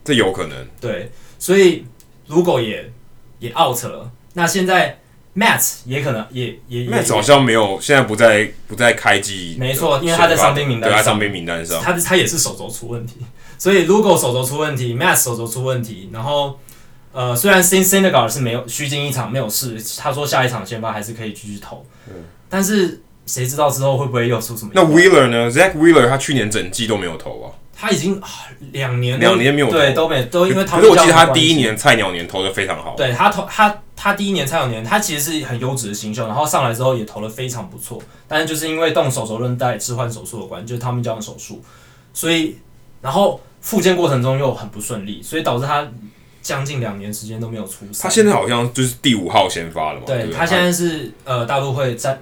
[0.04, 0.66] 这有可能。
[0.80, 1.86] 对，所以
[2.26, 2.92] 如果也
[3.38, 4.98] 也 out 了，那现在。
[5.36, 9.56] Matt 也可能也也 Matt 好像没有，现在不在不在开机。
[9.58, 10.98] 没错，因为他在伤兵名单上。
[10.98, 11.80] 对，他伤兵名单上。
[11.80, 13.16] 他他也是手肘出问题，
[13.56, 16.10] 所以 Lugo 手肘出问题，Matt 手肘出问题。
[16.12, 16.58] 然后
[17.12, 21.86] 呃，虽然 Sin Syndergaard 是没有虚惊一场没有事，他说下一场先发还是可以继续投。
[22.08, 22.14] 嗯。
[22.48, 24.72] 但是谁知道之后会不会又出什么？
[24.74, 27.46] 那 Wheeler 呢？Zack Wheeler 他去年整季都没有投啊。
[27.78, 28.20] 他已经
[28.72, 30.76] 两年两年没有投对都没都因为他。
[30.76, 32.94] 可是我记得他第一年菜鸟年投的非常好。
[32.96, 33.82] 对他投他。
[34.00, 41.60] 他第一年菜鸟年，他其实是很优质的新秀，然后上来之后也投的非常不错，但是就是因为动手肘韧带置换手术的关，就是他们这样的手术，
[42.14, 42.56] 所以
[43.02, 45.84] 然后复健过程中又很不顺利，所以导致他
[46.40, 48.04] 将近两年时间都没有出赛。
[48.04, 50.06] 他现在好像就是第五号先发了嘛？
[50.06, 52.20] 对，他现在是呃大都会战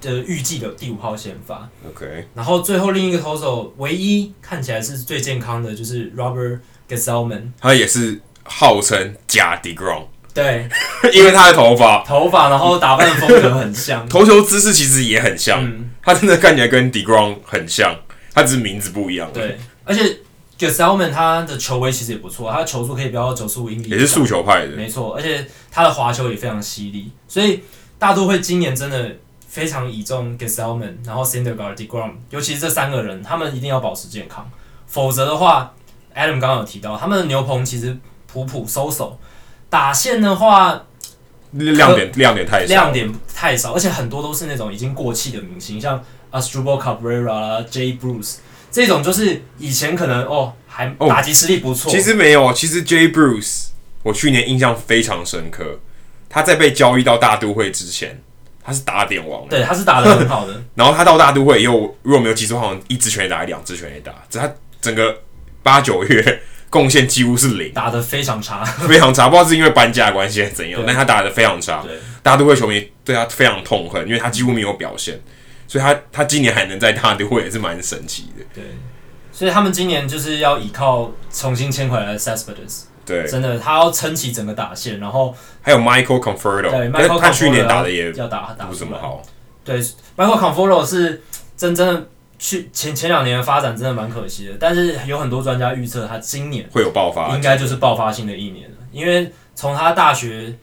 [0.00, 1.68] 的预计的第五号先发。
[1.88, 10.04] OK，然后最后另一个投手唯一看起来是最健康的就是 Robert Gesellman，他也是号称假 deGrom。
[10.34, 10.68] 对，
[11.12, 17.96] 因为他的头发，头发，然后打扮的风格很像，投球姿势其实也很像，嗯、他真的看起来跟 deGrom 很像，
[18.32, 19.28] 他只是名字不一样。
[19.32, 20.18] 对，而且
[20.56, 27.62] Gesellman 他的球威其实也不错，他的球速可以飙到九十五英里，也是速球派的，没错，而且他的滑球也非常犀利，所以
[27.98, 29.16] 大都会今年真的
[29.48, 34.48] 非常倚重 Gsellman，然后 Syndergaard、deGrom，尤其是这三个人，他们一定要保持健康，
[34.86, 35.74] 否则的话
[36.14, 37.96] ，Adam 刚刚有提到，他们的牛棚其实
[38.30, 39.18] 普普 so so。
[39.70, 40.84] 打线的话，
[41.52, 48.36] 亮点亮点太少，亮点太少，而且很多都是那种已经过气的明星，像 Astrubal Cabrera 啦、Jay Bruce
[48.70, 51.90] 这种，就是以前可能哦还打击实力不错。
[51.90, 53.68] 其实没有，其实 Jay Bruce
[54.02, 55.80] 我去年印象非常深刻，
[56.28, 58.22] 他在被交易到大都会之前，
[58.68, 60.62] 他是打点王，对，他是打的很好的。
[60.76, 64.48] 然后他到大都会又，如果没有记错，好像一支全垒打，两支全垒打，只他
[64.80, 65.16] 整个
[65.62, 66.42] 八九月。
[66.70, 69.26] 贡献几乎是零，打的非常差，非常差。
[69.26, 71.82] 不知道是因为搬家的关系还是怎样，但他打的非常差。
[71.82, 75.18] 对，大都会球迷对他非常痛恨，因为他几乎没有表现，
[75.66, 78.44] 所以他他今年还能在大都会也是蛮神奇的。
[78.54, 78.64] 对，
[79.32, 82.82] 所以他们今年就是要依靠重新签回来的 Cespedes。
[83.08, 89.22] 对，真的，他要撑起整个打线，然后还有 Michael Conforto，对，Michael 他去年打的也要打打不怎么好。
[89.64, 89.82] 对
[90.16, 91.22] ，Michael Conforto 是
[91.56, 92.06] 真正的
[92.38, 98.76] 去前前两年的发展真的蛮可惜的，但是有很多专家预测他今年会有爆发，应该就是爆发性的一年了。
[98.92, 100.54] 因为从他大学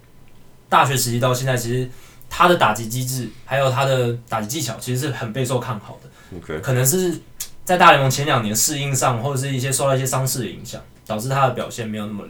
[0.69, 1.89] 大学时期到现在，其实
[2.29, 6.38] 他的打击机制还有他的打击技巧，其实是很备受看好的。
[6.38, 7.19] OK，可能是
[7.63, 10.81] 在大联盟前两年适应上，或者是一些受到一些伤势的影响。
[11.06, 12.24] 导致他的表现没有那么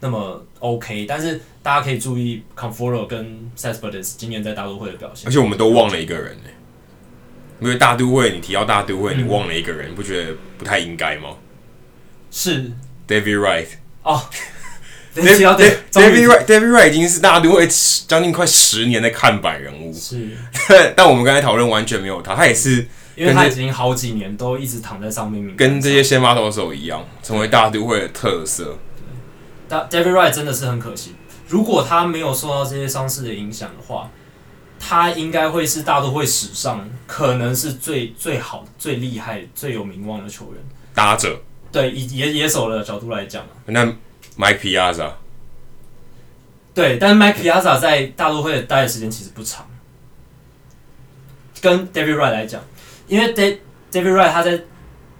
[0.00, 5.28] 那么 OK，但是大家可以注意 Conforto 跟 Cespedes 今年在大都会的表现。
[5.28, 6.50] 而且我们都忘了一个人呢，
[7.60, 11.30] 因为大都会，你提到大都会，你忘了一个人，嗯、不觉得不太应该吗？
[12.30, 12.70] 是
[13.08, 13.66] David Wright
[14.02, 14.22] 哦，
[15.16, 15.56] David
[15.90, 17.66] David Wright David Wright 已经是大都会
[18.06, 19.92] 将近快十年的看板人物。
[19.92, 20.36] 是，
[20.94, 22.86] 但我们刚才讨论完全没有他，他也是。
[23.18, 28.78] 因为他已经好几年都一直躺在上面，跟这些先发投手一样，成为大都会的特色。
[28.96, 29.04] 对，
[29.68, 31.16] 但 David Wright 真的是很可惜。
[31.48, 34.08] 如果他没有受到这些伤势的影响的话，
[34.78, 40.62] 他应该会是大都会史上可能是最最好、最厉害、最有名望的球员。
[40.94, 41.40] 打者，
[41.72, 43.84] 对，以野野手的角度来讲，那
[44.38, 45.10] Mike Piazza，
[46.72, 49.66] 对，但是 Mike Piazza 在大都会待的时间其实不长，
[51.60, 52.62] 跟 David Wright 来讲。
[53.08, 54.60] 因为 David Wright 他在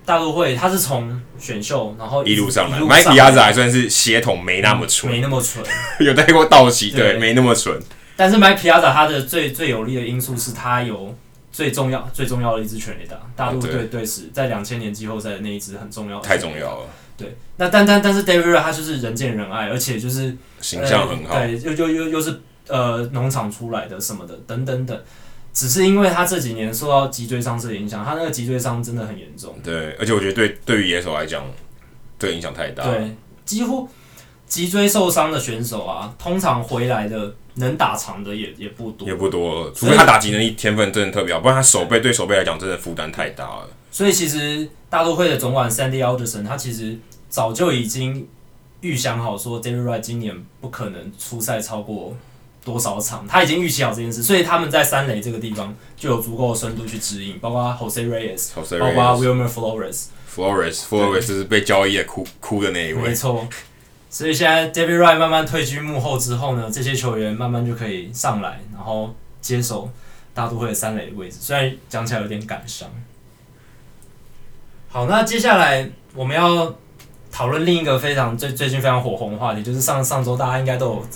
[0.04, 5.62] 大都会，他是从选秀然后一,一路上来，Mike Piazza 还算是血统没那么蠢，没那么蠢，
[6.00, 7.78] 有带过道奇，对，没那么蠢。
[8.16, 11.14] 但是 Mike Piazza 他的最最有利的因素是他有
[11.52, 16.86] 最重要最重要的一支全垒打，大陆队队史在两千年季后赛的那一支很重要，太重要了。
[17.16, 24.98] 对，那但但但是 David Wright 他就是人见人爱，而且就是形象很好，呃、对，又又又又是呃农场出来的什么的等等等。
[25.52, 29.54] 只是因为他这几年受到脊椎伤势的影响，他那个脊椎伤真的很严重。
[29.62, 31.44] 对，而且我觉得对对于野手来讲，
[32.18, 32.84] 这个影响太大。
[32.84, 33.88] 对，几乎
[34.46, 39.70] 脊椎受伤的选手啊，通常回来的能打长的也也不多，也不多。
[39.72, 43.68] 除非他打击能力天分真的特别好，不然他手背对手背来讲真的负担太大了。
[43.90, 46.96] 所以其实大都会的总管 Sandy Alderson 他其实
[47.28, 48.28] 早就已经
[48.80, 52.16] 预想好说，David Wright 今年不可能出赛超过。
[52.68, 63.08] 多少场，他已经预期好这件事，所以他们在三垒这个地方就有足够的深度去指引，包括 Jose Reyes，, Jose Reyes 包括 Wilmer Flores，Flores，Flores 就是被交易的哭哭的那一位。
[63.08, 63.48] 没错，
[64.10, 69.90] 所以现在 David Wright 慢慢退居幕后之后呢，这些球员慢慢就可以上来，然后接手
[70.34, 71.38] 大都会的三垒的位置。
[71.40, 72.86] 虽然讲起来有点感伤。
[74.90, 76.74] 好，那接下来我们要
[77.32, 81.06] 讨论另一个非常最最近非常火红的话题，就是上上周大家应该都有。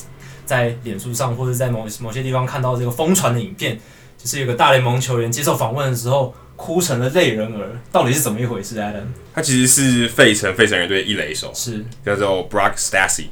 [0.44, 3.78] 在脸书上或者在某某些地方看到这个疯传的影片，
[4.18, 13.26] 就是有个大联盟球员接受访问的时候哭成了泪人儿，到底是怎么一回事？Adam，他其实是费城费城人队一垒手，是叫做 Brock Stassi，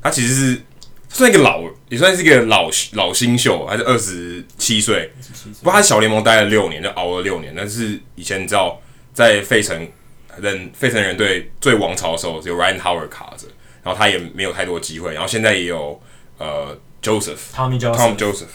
[0.00, 0.60] 他其实是
[1.08, 5.10] 算一个老，也算是一个老老新秀，还是二十七岁，
[5.60, 7.52] 不过他小联盟待了六年，就熬了六年。
[7.56, 8.80] 但是以前你知道，
[9.12, 9.88] 在费城
[10.40, 13.46] 人费城人队最王朝的时候，只有 Ryan Howard 卡着，
[13.82, 16.00] 然后他也没有太多机会，然后现在也有。
[16.38, 18.46] 呃，Joseph，Tom Joseph, Joseph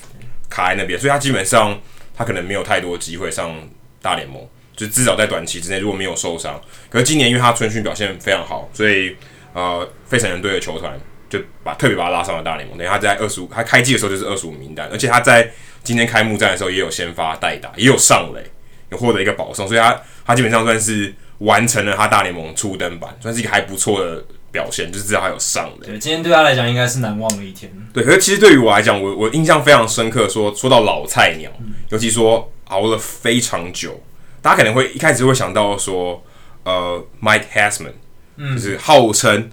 [0.49, 1.79] 卡在那边，所以他基本上
[2.15, 3.55] 他可能没有太多机会上
[4.01, 6.61] 大联盟，就至少在短期之内如果没有受伤。
[6.89, 9.15] 可是今年因为他春训表现非常好，所以
[9.53, 12.77] 呃，费城人队的球团就把特别把他拉上了大联盟。
[12.77, 15.49] 等于他在二十五，他开季的时候就是二十五名单，而且他在
[15.83, 18.43] 今天开幕战的时候也有先发代打，也有上垒，
[18.89, 24.23] 有获得一个保送，所以他他基本上算是完成了他大联盟初登板，算是一个还不错的。
[24.51, 25.87] 表现就是知道他有上的。
[25.87, 27.71] 对，今天对他来讲应该是难忘的一天。
[27.93, 30.41] 对，可是其实对于我来讲，我我印象非常深刻说。
[30.41, 34.01] 说说到老菜鸟，嗯、尤其说熬了非常久，
[34.41, 36.23] 大家可能会一开始会想到说，
[36.63, 37.93] 呃，Mike Hassman，
[38.37, 39.51] 嗯，就是号称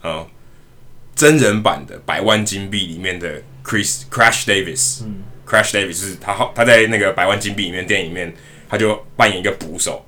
[0.00, 0.26] 呃
[1.14, 8.34] 真人版的《百万金币》里面的 Chris Crash Davis，嗯，Crash Davis 是他他在那个《百万金币》里面电影里面，
[8.66, 10.06] 他就扮演一个捕手，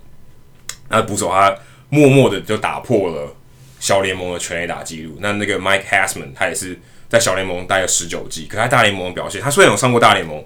[0.89, 1.55] 那捕手他
[1.91, 3.37] 默默的就打破了。
[3.83, 10.45] 小联盟的全垒打记录，那那个 Mike Hasman，他也是在小联盟待了十九季，可他大联盟的表现，他虽然有上过大联盟，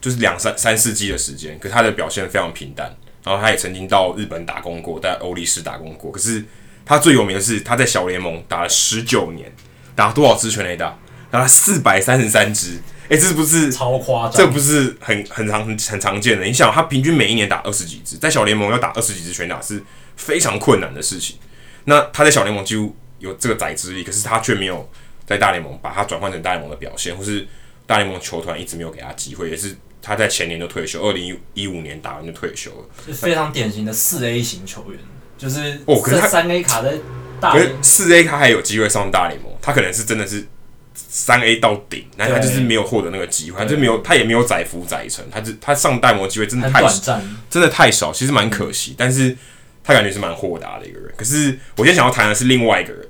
[0.00, 2.96] 就是两三三四季的时间，可他的表现非常平淡。
[3.22, 6.10] 然后他也曾经到日本打工过，在欧力士打工过。
[6.10, 6.42] 可是
[6.86, 9.52] 他最有名的是他在小联盟打了十九年，
[9.94, 10.98] 打了多少支全垒打？
[11.30, 12.80] 打了四百三十三支。
[13.08, 14.32] 诶，这不是超夸张？
[14.32, 16.44] 这不是很很常很常见的？
[16.46, 19.82] 你想，他平均每一年打二十几支，在小联盟要打二十几支全打是
[20.16, 21.36] 非常困难的事情。
[21.84, 24.88] 那他在小联盟几乎有这个宰之力，可是他却没有
[25.26, 27.46] 在大联盟把他转换成大联盟的表现，或是
[27.86, 35.00] 大联盟球团一直没有给他机会，也是他在前年就退休，二零一五年打完就退休了，是非常典型的四 A 型球员，
[35.38, 36.94] 就是哦，可是他三 A 卡在
[37.40, 40.46] 大，可是四 A 他还有机会上大联盟，他可能是真的是
[40.94, 49.36] 三 A 到顶，那他就是没有获得那个机会，他就没有，他也没有载浮载成，他就他上大联盟机会真的太短暂，真的太少，其实蛮可惜，但是。
[49.84, 53.06] 他感觉是蛮豁达的一个人，可是我今天想要谈的是另外一个人。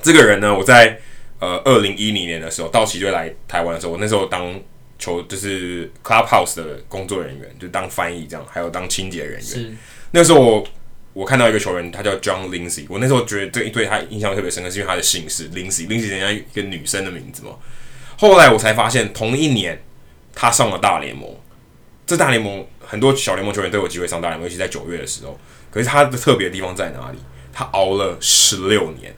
[0.00, 0.98] 这个人呢，我在
[1.40, 4.58] 呃二零一零年的时候，道奇队来台湾的时候，我那时候当
[4.98, 9.76] 球就是 clubhouse 的工作人员，就当翻译这样，还有当清洁人员。
[10.12, 10.66] 那时候我
[11.12, 17.56] 我看到一个球员，他叫 John Lindsay，我那时候觉得这一对他印象特别深刻，是因为他的姓氏 Lindsay，Lindsay 人家一个女生的名字嘛。
[18.16, 19.82] 后来我才发现，同一年
[20.34, 21.28] 他上了大联盟。
[22.06, 25.38] 这大联盟很多小联盟球员都有机会上大联盟，尤其在九月的时候。
[25.70, 27.18] 可是他的特别的地方在哪里？
[27.52, 29.14] 他熬了十六年，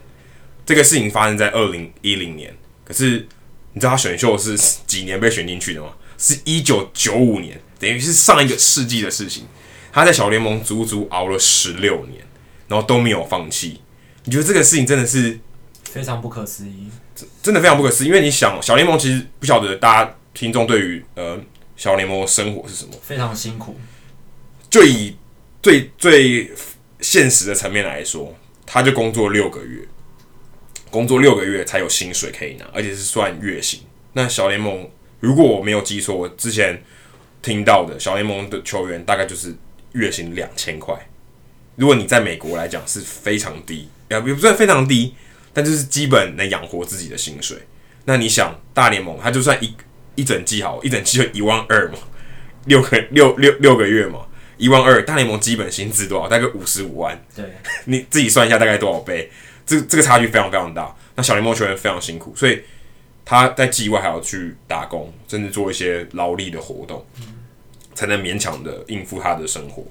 [0.65, 2.55] 这个事情发生在二零一零年。
[2.83, 3.27] 可是
[3.73, 5.89] 你知道他选秀是几年被选进去的吗？
[6.17, 9.45] 是一九九五年，等于是上一个世纪的事情。
[9.91, 12.21] 他在小联盟足足熬了十六年，
[12.67, 13.79] 然后都没有放弃。
[14.25, 15.39] 你觉得这个事情真的是
[15.83, 16.89] 非常不可思议？
[17.41, 18.07] 真的非常不可思议。
[18.07, 21.39] 因为你想，小联盟其实不晓得大家听众对于呃
[21.77, 22.91] 小联盟的生活是什么？
[23.03, 23.77] 非常辛苦。
[24.69, 25.15] 就以
[25.63, 26.51] 最最
[26.99, 29.79] 现实的层面来说，他就工作六个月，
[30.91, 33.79] 工作六个月才有薪水可以拿，而且是算月薪。
[34.11, 36.83] 那小联盟，如果我没有记错，我之前
[37.41, 39.55] 听到的小联盟的球员大概就是
[39.93, 40.93] 月薪两千块。
[41.77, 45.15] 如果你在美国来讲是非常低，也不算非常低，
[45.53, 47.57] 但就是基本能养活自己的薪水。
[48.03, 49.73] 那你想，大联盟他就算一
[50.15, 51.99] 一整季好，一整季就一万二嘛，
[52.65, 54.27] 六个六六六个月嘛。
[54.63, 56.29] 一万二，大联盟基本薪资多少？
[56.29, 57.21] 大概五十五万。
[57.35, 57.43] 对，
[57.83, 59.29] 你自己算一下，大概多少倍？
[59.65, 60.95] 这这个差距非常非常大。
[61.15, 62.61] 那小联盟球员非常辛苦，所以
[63.25, 67.05] 他在季外还要去打工，甚至做一些劳力的活动，
[67.93, 69.85] 才能勉强的应付他的生活，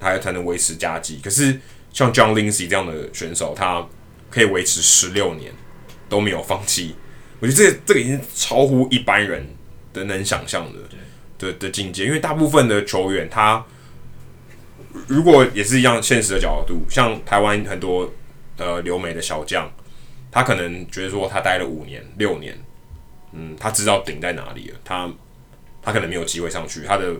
[0.00, 1.20] 他才能维持家计。
[1.22, 1.56] 可是
[1.92, 3.86] 像 John Lindsay 这样的选手，他
[4.28, 5.52] 可以维持十六年
[6.08, 6.96] 都没有放弃。
[7.38, 9.46] 我觉得这个这个已经超乎一般人
[9.92, 10.80] 的能想象的
[11.38, 13.64] 的的境界，因为大部分的球员他。
[15.06, 18.10] 如果也是一样现实的角度，像台湾很多
[18.56, 19.70] 呃留美的小将，
[20.30, 22.58] 他可能觉得说他待了五年六年，
[23.32, 25.10] 嗯，他知道顶在哪里了，他
[25.82, 27.14] 他可能没有机会上去，他的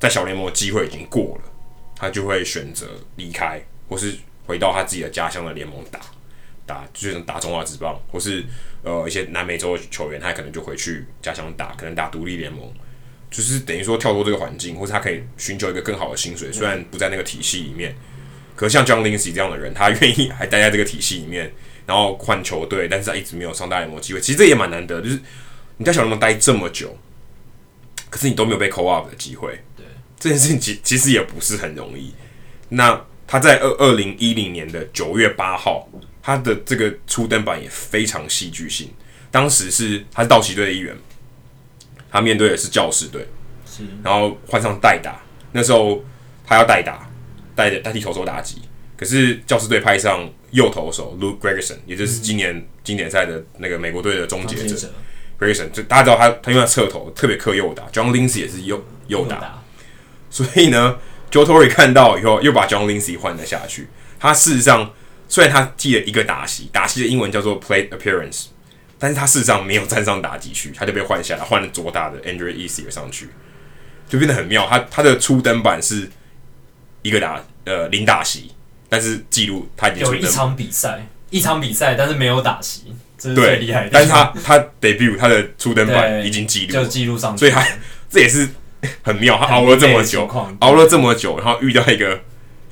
[0.00, 1.50] 在小联盟的机会已经过了，
[1.96, 6.00] 他就会选择离开，或是回到他自己的家乡的联盟打
[6.66, 8.44] 打，就是打中华职棒，或是
[8.82, 12.72] 呃一些南美洲的球员，他可能就回去家乡打，可能打独立联盟。
[13.32, 17.96] 就是等于说跳脱这个环境，或者他可以寻求一个更好的薪水，虽然不在那个体系里面，
[18.54, 21.50] 可是像 John Lindsay 这样的人，他愿意还待在这个体系里面，
[21.86, 24.20] 然后换球队，但是他一直没有上大联盟机会。
[24.20, 25.18] 其实这也蛮难得，就是
[25.78, 26.96] 你在小联盟待这么久，
[28.10, 29.58] 可是你都没有被 call up 的机会。
[29.74, 29.86] 对，
[30.20, 32.12] 这件事情其其实也不是很容易。
[32.68, 35.88] 那他在二二零一零年的九月八号，
[36.22, 38.90] 他的这个初登板也非常戏剧性。
[39.30, 40.94] 当时是他是道奇队的一员。
[42.12, 43.26] 他面对的是教士队，
[43.66, 45.20] 是然后换上代打。
[45.52, 46.04] 那时候
[46.46, 47.08] 他要代打，
[47.56, 48.60] 代代替投手打击。
[48.96, 54.88] 可是教士队派上右投手 Luke Gregerson，也就是今年经典赛的那个美国队的终结者
[55.40, 55.70] Gregerson。
[55.72, 59.60] 就大家知道他，他因为他侧投特别克右打，John Lindsay 也是右右打。
[60.30, 60.98] 所以呢
[61.30, 63.88] ，Joe Torre 看到以后又把 John Lindsay 换了下去。
[64.20, 64.92] 他事实上
[65.28, 68.46] 虽然他记了一个打席，打席的英文叫做 Plate Appearance。
[69.02, 73.28] 但是他事实上没有站上打击区，他就被换下来，换了左打的 Andrew Easier 上去，
[74.08, 74.64] 就变得很妙。
[74.70, 76.08] 他他的初登板是
[77.02, 78.52] 一个打呃零打席，
[78.88, 83.90] 但是记录他已经有一场比赛，一场比赛，但是没有打席，这是最厉害的。
[83.92, 87.66] 但是他他 debut 他的初登板已经记录，就记录上去，所以他
[88.08, 88.48] 这也是
[89.02, 89.36] 很妙。
[89.36, 90.28] 他熬了这么久，
[90.60, 92.20] 熬了这么久，然后遇到一个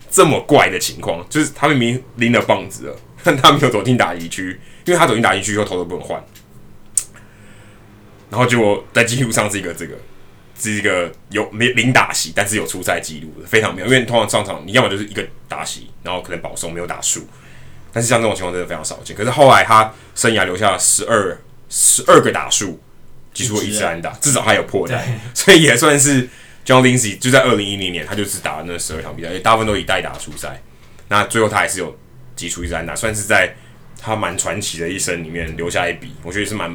[0.09, 4.61] 这么怪的情况，就是他明明拎了棒子了， 但他没有走进打击区。
[4.87, 6.21] 因为他走进打进去以后，头都不能换，
[8.31, 9.95] 然后结果在记录上是一个这个
[10.59, 13.85] 是一个有没零打席，但是有出赛记录的，非常妙。
[13.85, 17.29] 因为通常上场你要么就是一个打席，然后可能保送没有打数，
[17.93, 19.15] 但是像这种情况真的非常少见。
[19.15, 21.39] 可是后来他生涯留下了十二
[21.69, 22.81] 十二个打数，
[23.33, 25.01] 击出了一次安打，至少还有破的，
[25.35, 26.27] 所以也算是
[26.65, 30.61] John Lindsay 就在二零一零年，他就只打了那十二场比赛，大部分都以代打出赛。
[31.09, 31.97] 那最后他还是有
[32.41, 33.55] 击出一次安打，算是在。
[34.03, 36.75] 他蛮传奇的一生里面留下一笔，我觉得是蛮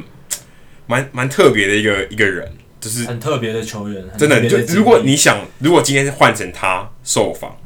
[0.86, 2.48] 蛮蛮特别的一个一个人，
[2.78, 4.04] 就是很特别的球员。
[4.16, 7.58] 真的，就如果你想，如果今天是换成他受访，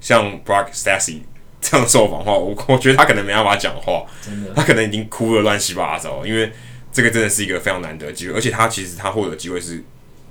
[0.00, 1.18] 像 Brock Stacy
[1.60, 6.50] 这样受访的话，我我觉得他可能没办法讲话，真的，他可能已经哭了乱七八糟，因为
[6.90, 9.84] 这个真的是一个非常难得的机会，而且他其实他获得机会是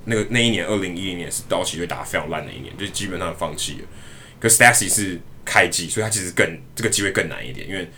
[0.06, 3.88] 那个那一年二零一零年是道奇队打得非常烂的一年，就基本上放弃了。
[4.40, 7.88] 可 Stastny 是开季，所以他其实更这个机会更难一点，因为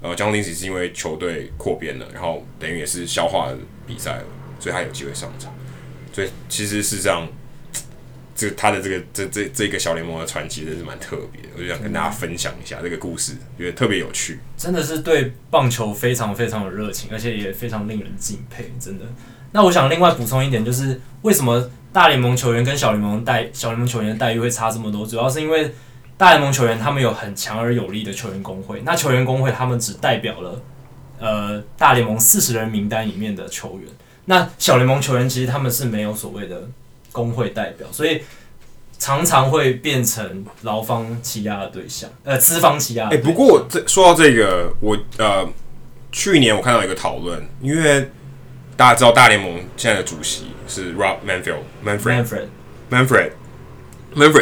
[0.00, 4.24] 呃，John Lindsay 是因为球队扩编了，然后等于也是消化了比赛了，
[4.60, 5.52] 所以他有机会上场。
[6.12, 7.28] 所以其实是这样。
[8.34, 14.38] 这他的这个这这这个小联盟的传奇真是蛮特别，我就想跟大家分享一下这个故事，觉得特别有趣。
[14.56, 19.04] 真的是对棒球非常非常有热情，而且也非常令人敬佩，真的。
[19.50, 25.04] 那我想另外补充一点，就是为什么大联盟球员跟小联盟待小联盟球员待遇会差这么多？
[25.04, 25.74] 主要是因为
[26.18, 30.60] 大联盟球员他们有很强而有力的球员工会，那球员工会他们只代表了
[31.18, 33.88] 呃大联盟四十人名单里面的球员，
[34.26, 36.68] 那小联盟球员其实他们是没有所谓的。
[37.10, 38.20] 工会代表，所以
[38.98, 43.06] 常常会变成劳方欺压的对象，呃，资方欺压。
[43.06, 45.48] 哎、欸，不过这说到这个，我呃，
[46.12, 48.10] 去年我看到一个讨论，因为
[48.76, 53.30] 大家知道大联盟现在的主席是 Rob Manfred，Manfred，Manfred，Manfred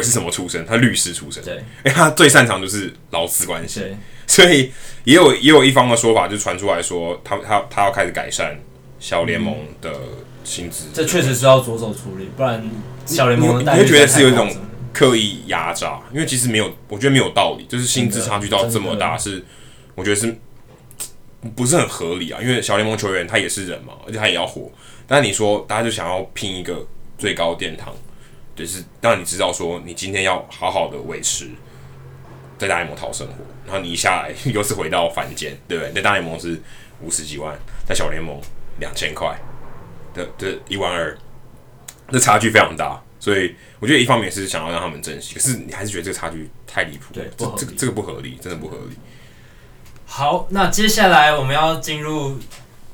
[0.03, 0.64] 是什么出身？
[0.66, 3.97] 他律师出身，对，哎，他最擅长就是劳资关系，对，
[4.27, 4.72] 所以
[5.05, 8.59] 也有也有一方的说法，就传出来说，他他他要开始改善
[8.99, 9.91] 小联盟的。
[9.91, 12.70] 嗯薪资，这确实是要着手处理，不然
[13.05, 14.49] 小联盟你会觉得是有一种
[14.93, 19.45] 刻意压榨，因为其实没有，我觉得没有道理，就是薪资差距到这么大，是
[19.97, 20.39] 我觉得是
[21.57, 22.39] 不是很合理啊？
[22.41, 24.70] 因为小联盟球员他也是人嘛，而且他也要活，
[25.09, 26.87] 但你说大家就想要拼一个
[27.18, 27.93] 最高殿堂，
[28.57, 31.48] 就是让你知道说你今天要好好的维持
[32.59, 33.34] 在大联盟讨生活，
[33.64, 35.92] 然后你一下来又是回到凡间，对不对？
[35.92, 36.61] 在大联盟是
[37.00, 38.40] 五十几万，在小联盟
[38.80, 39.38] 两千块。
[40.16, 41.14] 的的一万二，
[42.11, 48.96] 这差距非常大，所以我觉得一方面是想要让他们珍惜，可是你还是觉得这个差距太离谱，对，这这个这个不合理，真的不合理。
[50.07, 52.38] 好，那接下来我们要进入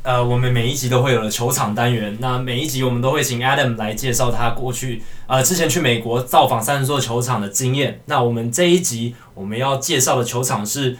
[0.02, 2.16] 呃，我们每一集都会有了球场单元。
[2.20, 8.00] 那每一集我们都会请 Adam 来介绍他过去呃之前去美国造访三十座球场的经验。
[8.06, 10.96] 那我们这一集我们要介绍的球场是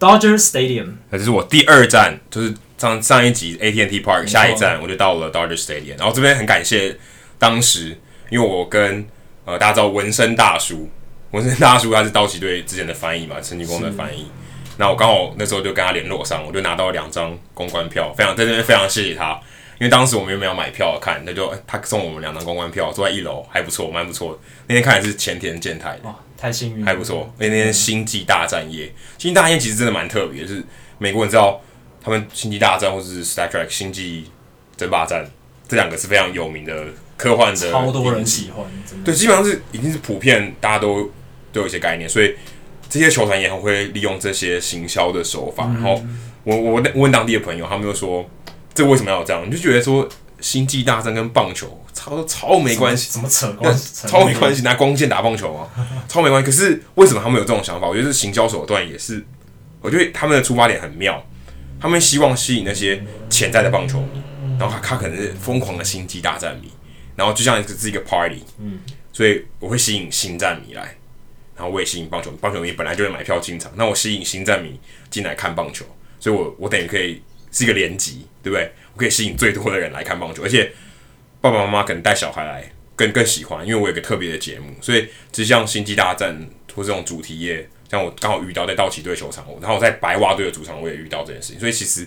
[0.00, 2.54] Dodger Stadium，那这是我第二站，就是。
[2.78, 6.94] 上上一集 AT&T Park 下一站我就到了 Dodger Stadium，然后这边很感谢
[7.38, 7.98] 当时，
[8.28, 9.06] 因为我跟
[9.46, 10.90] 呃大家知道纹身大叔，
[11.30, 14.26] 纹身大叔他是道奇队之前的翻译嘛，陈金光的翻译，
[14.76, 19.32] 那我刚好那时候就跟他联络上，我就拿到了两张公关票，非常在这边非常谢谢他，
[19.78, 24.38] 因为当时我们又没有买票看，那就他送我们两张公关票，坐在一楼还不错，蛮不错的。
[24.66, 27.32] 那天看的是前田健太，哇，太幸运，还不错。
[27.38, 28.86] 那天星际大战夜，
[29.18, 30.62] 星际大战夜其实真的蛮特别，就是
[30.98, 31.60] 美国人知道。
[31.98, 34.30] 他们《星际大战》或者是《Star Trek》《星际
[34.76, 35.24] 争霸战》
[35.66, 36.84] 这两个是非常有名的
[37.16, 38.64] 科幻的，超多人喜欢。
[39.04, 41.10] 对，基本上是已经是普遍，大家都
[41.52, 42.32] 都有一些概念，所以
[42.88, 45.64] 这些球团也很会利用这些行销的手法。
[45.66, 46.02] 嗯、然后
[46.44, 48.28] 我我问当地的朋友，他们就说
[48.74, 50.08] ：“这为什么要这样？”你就觉得说
[50.40, 54.06] 《星际大战》跟棒球超超没关系，怎么扯关系？
[54.06, 55.68] 超没关系，拿光剑打棒球啊？
[56.08, 56.46] 超没关系。
[56.46, 57.86] 可是为什么他们有这种想法？
[57.86, 59.24] 我觉得是行销手段也是，
[59.80, 61.24] 我觉得他们的出发点很妙。
[61.78, 64.22] 他们希望吸引那些潜在的棒球迷，
[64.58, 66.70] 然后他他可能是疯狂的星际大战迷，
[67.14, 68.80] 然后就像一个是一个 party，嗯，
[69.12, 70.95] 所以我会吸引星战迷来，
[71.56, 74.78] 然后我也吸引棒球棒球迷本来就会买票进场，那我吸引星战迷
[75.10, 75.84] 进来看棒球，
[76.20, 78.70] 所以我我等于可以是一个联集，对不对？
[78.94, 80.70] 我可以吸引最多的人来看棒球，而且
[81.40, 86.36] 爸爸妈妈可能带小孩来更更喜欢，因为我有个特别的节目，所以就像星际大战
[86.74, 87.68] 或这种主题夜。
[87.88, 92.04] 像我刚好遇到在道奇队球场，然后我在白袜队的主场我也遇到这件事情，所以其实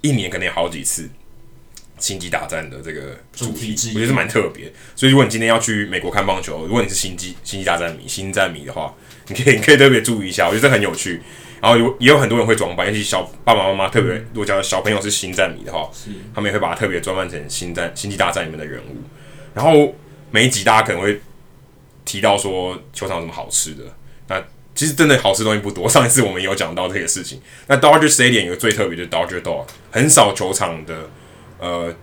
[0.00, 1.08] 一年可能有好几次
[2.02, 4.70] 星际大战的这个主题，我觉得是蛮特别。
[4.96, 8.92] 所以如果你今天要去美国看棒球，如果你是星际星际大战迷、星战迷的话，
[9.28, 11.22] 你可以你可以特别注意一下，我觉得这很有趣。
[11.60, 15.88] 然后有也有很多人会装扮，尤其小爸爸妈妈特别，如果叫小朋友是星战迷的话，
[16.34, 18.96] 他们也会把它特别装扮成星战星际大战里面的人物。
[19.54, 19.94] 然后
[20.32, 21.20] 每一集大家可能会
[22.04, 23.84] 提到说球场有什么好吃的，
[24.26, 24.42] 那。
[24.74, 25.86] 其实真的好吃东西不多。
[25.86, 27.38] 上一次我们有讲到这个事情。
[27.66, 31.10] 那 Dodger Stadium 有个最特别的 Dodger Dog，很少球场的
[31.62, 31.94] 呃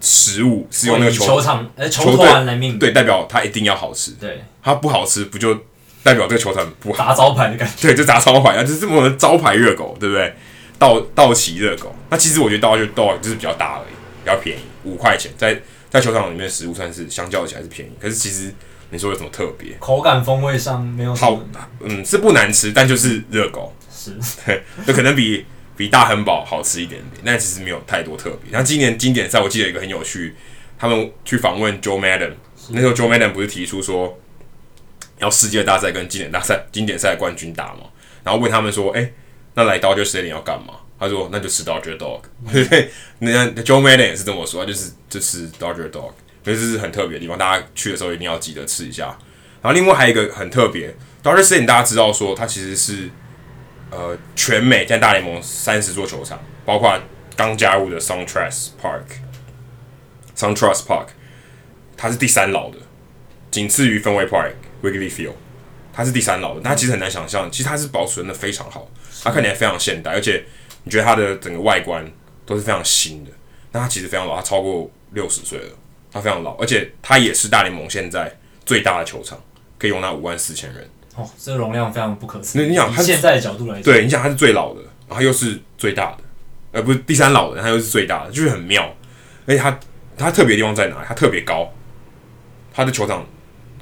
[0.00, 4.12] 食物是用那个球球场呃球团来命名，对，代表它一定要好吃。
[4.12, 5.54] 对，它不好吃不就
[6.02, 7.06] 代表这个球场不好？
[7.08, 7.88] 砸招牌的感觉。
[7.88, 10.34] 对，就砸招牌啊，就是这么招牌热狗，对不对？
[10.78, 11.92] 道道奇热狗。
[12.10, 15.60] 那其实我觉得 Dodger Dog 就是比较大而已，比较便宜，五块钱，在
[15.90, 17.92] 在球场里面食物算是相较起来是便宜。
[18.00, 18.54] 可是其实。
[18.88, 19.76] 你说有什么特别？
[19.80, 21.40] 口感风味上没有好，
[21.80, 24.12] 嗯，是不难吃，但就是热狗，是
[24.46, 25.44] 对，就可能比
[25.76, 28.50] 比大亨堡好吃一点点，但其实没有太多特别。
[28.50, 30.34] 然后今年经典赛，我记得有一个很有趣，
[30.78, 32.32] 他们去访问 Joe Madden，
[32.70, 34.18] 那时候 Joe Madden 不是提出说
[35.18, 37.82] 要世界大赛跟经典大赛、经典赛冠军打吗？
[38.24, 39.14] 然后问他们说：“哎、欸，
[39.54, 42.22] 那来 Dodger Stadium 要干嘛？”他说：“那就吃 Dodger Dog。
[42.44, 42.68] 嗯”
[43.20, 46.12] 那 Joe Madden 也是这么说，就是就吃 Dodger Dog，
[46.42, 49.16] 所以这是很特别的地方，大家去的时候一定要记得吃一下。
[49.62, 53.08] 然后另外还有一个很特别，Dodger Stadium 大家知道说它其实是
[53.96, 57.00] 呃全美现在大联盟三十座球场，包括
[57.34, 61.06] 刚加入的 SunTrust Park，SunTrust Park，
[61.96, 62.76] 它是第三老的，
[63.50, 65.32] 仅次于 Fenway Park、Wrigley Field，
[65.92, 68.86] 它是第三老的，但它其实很难想象，其实它是保存的非常好，
[69.24, 70.44] 它看起来非常现代，而且。
[70.88, 72.08] 你觉得它的整个外观
[72.44, 73.30] 都是非常新的，
[73.72, 75.70] 那它其实非常老，它超过六十岁了，
[76.12, 78.32] 它非常老，而且它也是大联盟现在
[78.64, 79.36] 最大的球场，
[79.78, 80.88] 可以容纳五万四千人。
[81.16, 82.62] 哦，这个容量非常不可思议。
[82.62, 86.18] 那你想，它现在的角度来讲，对，你想它是最老的，然后又是最大的，
[86.72, 88.94] 呃，不是第三老的，它又是最大的，就是很妙。
[89.46, 89.80] 而且它
[90.16, 91.04] 它特别的地方在哪里？
[91.08, 91.72] 它特别高，
[92.72, 93.26] 它的球场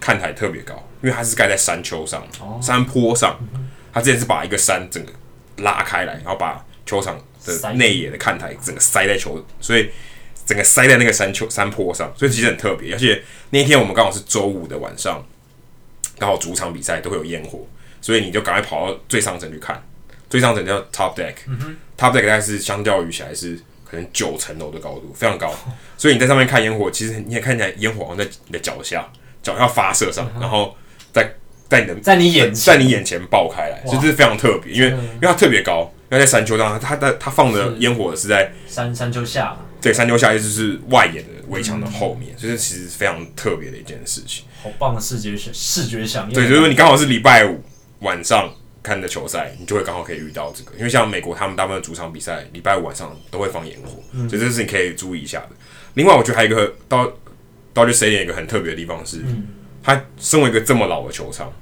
[0.01, 3.39] 看台特别高，因为它是盖在山丘上、哦、山坡上。
[3.93, 5.13] 它之前是把一个山整个
[5.59, 9.89] 拉开来，然后把球场的内野的看台整个塞在球，所以
[10.45, 12.93] 整个塞在那个山丘山坡上，所以其实很特别。
[12.93, 15.25] 而且那一天我们刚好是周五的晚上，
[16.19, 17.67] 刚好主场比赛都会有烟火，
[18.01, 19.83] 所以你就赶快跑到最上层去看。
[20.31, 25.55] 最上层叫 Top Deck，，Top Deck 大概是相较于起来是可能九层楼的高度，非常高。
[25.97, 29.07] 所以你在上面看烟火，其实你也看起来烟火好像在你的脚下，
[29.43, 30.77] 脚下发射上，然后
[31.13, 31.35] 在
[31.69, 35.91] 在你的在你眼在你眼前爆开来，所以这是非常特别，因为因为它特别高。
[36.11, 44.45] 要在山丘上，它它它放的烟火是在山山丘下，对，山丘下意思是外野的围墙的后面，所以这其实非常特别的一件事情。
[44.63, 46.35] 好棒的视觉视视觉响应。
[46.35, 47.63] 对，就是说你刚好是礼拜五
[48.01, 50.77] 晚上看的球赛，你就会刚好可以遇到这个。
[50.77, 55.51] 因为像美国他们大部分的主场比赛，礼拜五晚上都会放烟火，嗯、所以这是你可以注意一下的。
[55.95, 57.13] 另外，我觉得还有一个到
[57.73, 59.47] 到底谁点一个很特别的地方是，嗯、
[59.83, 61.53] 它身为一个这么老的球场，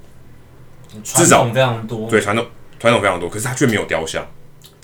[1.02, 2.46] 至少非常多，对，传统
[2.78, 4.26] 传统非常多，可是它却没有雕像。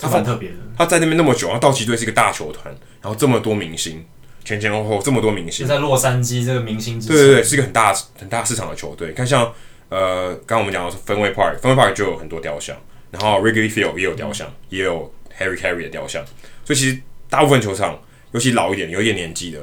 [0.00, 2.72] 他很特别的，他在那边那么久，然后道奇队是一个大球团，
[3.02, 4.06] 然后这么多明星，
[4.48, 9.12] 前前后后这么多明星，就在洛杉矶这个明星之对对对，是一个很大很大市场的球队。
[9.12, 9.52] 看像
[9.90, 12.74] 呃，刚刚我们讲的是 Fenway Park，Fenway Park 就有很多雕像，
[13.10, 16.24] 然后 Wrigley Field 也有雕像，嗯、也有 Harry Carey 的雕像，
[16.64, 18.00] 所以其实大部分球场，
[18.32, 19.60] 尤其老一点、有一点年纪的，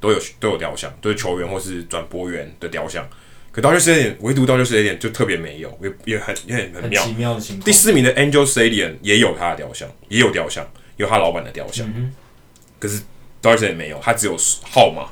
[0.00, 3.08] 都有都有雕像，都是球员或是转播员的雕像。
[3.52, 7.02] 可 Dodger Stadium 唯独 Dodger Stadium 就特别没有，也也很也很很妙。
[7.04, 7.64] 很奇妙的情况。
[7.64, 11.86] 第四名的 Angel Stadium 也有他的雕像，也有雕像，有他老板的雕像。
[11.94, 12.12] 嗯、
[12.80, 13.00] 可是
[13.44, 15.08] Dodger Stadium 没有，他只有号码，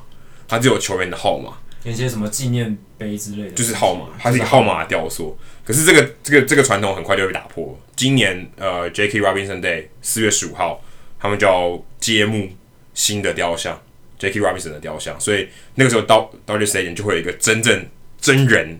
[0.49, 5.39] 他只有球员的号码，有些什么纪念碑之类的，就是号码，它是一个号码的雕塑。
[5.65, 7.79] 可是这个这个这个传统很快就会被打破。
[7.95, 10.83] 今年呃 Jackie Robinson Day 四月十五号，
[11.21, 12.49] 他们就要揭幕
[12.95, 13.81] 新的雕像
[14.19, 17.87] Jackie Robinson 的雕像，所以那个时候到 Dodger Stadium 就会有一个真正。
[18.23, 18.79] 真人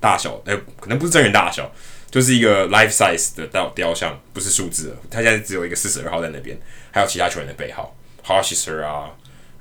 [0.00, 1.70] 大小，哎、欸，可能不是真人大小，
[2.10, 4.96] 就是一个 life size 的雕雕像，不是数字的。
[5.08, 6.58] 他现在只有一个四十二号在那边，
[6.90, 7.94] 还有其他球员的背号
[8.24, 9.10] ，Hostetler 啊，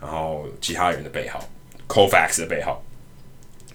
[0.01, 1.47] 然后其他人的背号
[1.87, 2.83] ，Koufax 的背号。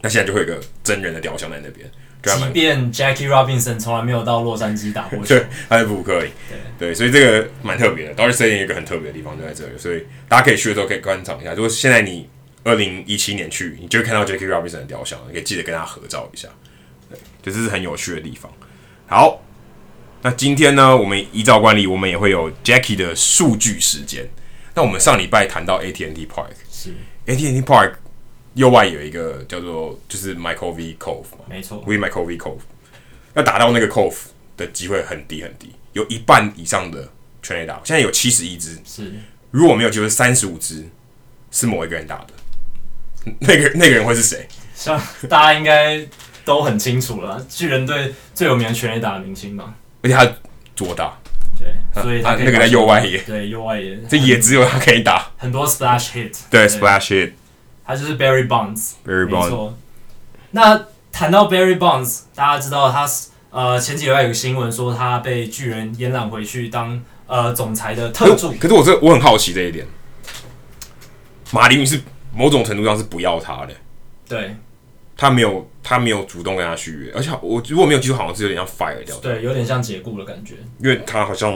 [0.01, 1.91] 那现在就会有一个真人的雕像在那边。
[2.25, 6.31] 即便 Jackie Robinson 从来没有到洛杉矶打过球， 对，他是布鲁克林。
[6.79, 8.15] 对对，所以这个蛮特别的。
[8.15, 11.53] Dodger Stadium 有一个很特别的地方就在这里，所以大家可以去的时候可以观赏一下。
[11.53, 12.27] 如果现在你
[12.63, 16.49] 二零一七年去，你就会看到 Jackie Robinson 的雕像，你可以记得跟他合照一下。
[17.11, 18.51] 对，这是很有趣的地方。
[19.07, 19.43] 好，
[20.23, 24.27] 那今天呢，我们依照惯例，我们也会有 Jackie 的数据时间。
[24.75, 26.93] 那我们上礼拜谈到 AT&T Park，是
[27.27, 27.95] AT&T Park
[28.55, 30.97] 右外有一个叫做就是 Michael V.
[30.99, 32.37] Cove 嘛，没错，We Michael V.
[32.37, 32.61] Cove
[33.35, 34.17] 要打到那个 Cove
[34.57, 37.09] 的机会很低很低，有一半以上的
[37.43, 39.13] 全垒打，现在有七十一支，是
[39.51, 40.89] 如果没有就是三十五支
[41.51, 42.27] 是某一个人打的。
[43.41, 44.47] 那个那个人会是谁？
[44.75, 46.07] 像大家应该
[46.45, 49.75] 都很清楚了，巨人队最有名的全垒打的明星嘛。
[50.03, 50.31] 而且他
[50.77, 51.19] 左打，
[51.65, 55.31] 对，所以他，他那个在右外野，对，右外野，这也只有他可以打。
[55.39, 57.33] 很多 splash hit，对，对，splash hit，
[57.87, 59.49] 他就是 Barry Bonds，Barry Bonds。
[59.49, 59.79] 错。
[60.51, 63.09] 那谈到 Barry Bonds，大家知道他
[63.51, 68.53] 呃前几礼拜有个新闻说他被巨人延揽回去当呃总裁的特助。
[68.53, 69.87] 可是我这我很好奇这一点，
[71.51, 72.01] 马林是。
[72.37, 73.73] 某种程度上是不要他的，
[74.29, 74.57] 对，
[75.17, 81.53] 他没有他没有主动跟他续约，而且我如果没有记错，好像是有点像 fire 掉，对，有点像解雇的感觉，因为他好像，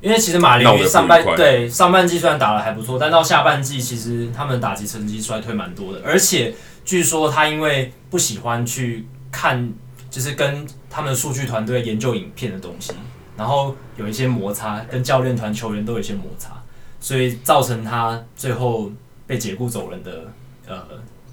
[0.00, 6.54] 因为其实马林鱼上半对上半季虽然打得还不错，但到下半季其实他们打击成绩衰退蛮多的，而且
[6.84, 9.72] 据说他因为不喜欢去看，
[10.10, 12.92] 就是跟他们的数据团队研究影片的东西，
[13.36, 16.62] 然后有一些摩擦，跟教练团球员都有一些摩擦，
[17.00, 18.90] 所以造成他最后。
[19.28, 20.32] 被解雇走人的
[20.66, 20.82] 呃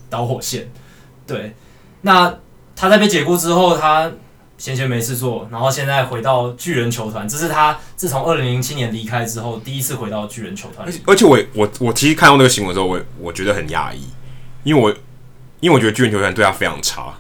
[0.10, 0.70] 导火线，
[1.26, 1.56] 对，
[2.06, 2.38] 那
[2.76, 4.12] 他在被解雇之后，他
[4.60, 10.86] 闲闲没事做，然后现在回到巨人球团，这是他自从二零零七年离开之后第一次回到巨人球团。
[10.88, 14.04] 而且而且我我我其实看到那个新闻的时候，我我觉得很讶异，
[14.64, 14.96] 因为我
[15.62, 17.12] 因为我觉得巨人球团对他非常差。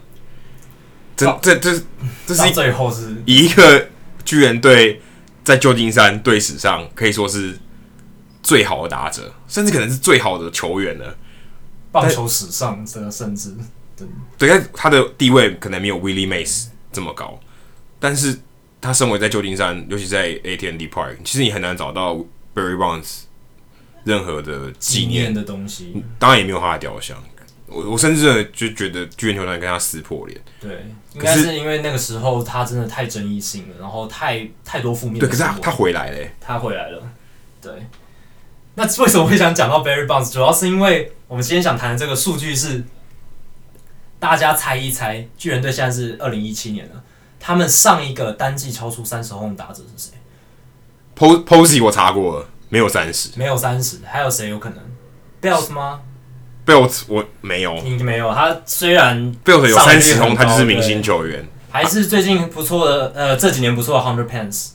[1.18, 1.82] 这这这
[2.28, 3.88] 这是最后是一个
[4.24, 5.02] 巨人队
[5.44, 7.58] 在旧金山队史上可以说是
[8.44, 11.16] 最好的打者，甚至可能是最好的球员了。
[11.92, 13.56] 棒球史上，这个甚至
[13.98, 17.40] 对对，但他的地位可能没有 Willie Mays 这么高，
[18.00, 18.38] 但是
[18.82, 22.16] 他身为在旧金山，尤其在 AT&T Park，其实你很难找到
[22.54, 23.22] Barry Bonds
[24.04, 27.18] 任何的纪念，纪念的东西，当然也没有他的雕像。
[27.68, 30.40] 我我甚至就觉得巨人球团跟他撕破脸。
[30.62, 35.20] 对，应该是因为那个时候他真的太争议性了，然后太太多负面。
[35.20, 37.02] 对，可是他他回来了，他回来了。
[37.60, 37.72] 对，
[38.76, 40.32] 那为什么会想讲到 Barry Bonds？
[40.32, 42.84] 主要是因为我们今天想谈的这个数据是，
[44.26, 47.04] 大家猜一猜，巨人队现在是二零一七年了，
[47.40, 50.14] 他们上一个单季超出三十轰的打者是谁
[51.16, 54.80] ？Posey 我查过了，没有三十，没有三十，还有谁有可能
[55.40, 56.02] ？Belt 吗
[56.66, 58.34] ？Belt 我没有，你没有。
[58.34, 63.12] 他虽然 Belt 有三十轰，他就是明星球员，还是最近不错的。
[63.14, 64.70] 呃，这几年不错的 Hundred Pence。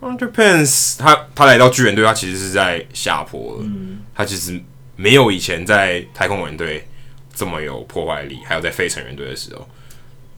[0.00, 3.60] Hundred Pence，他他来到巨人队，他其实是在下坡了。
[3.62, 4.60] 嗯，他其实
[4.96, 6.84] 没有以前在太空人队
[7.38, 9.64] 这么有破坏力，还有在费城人队的时候。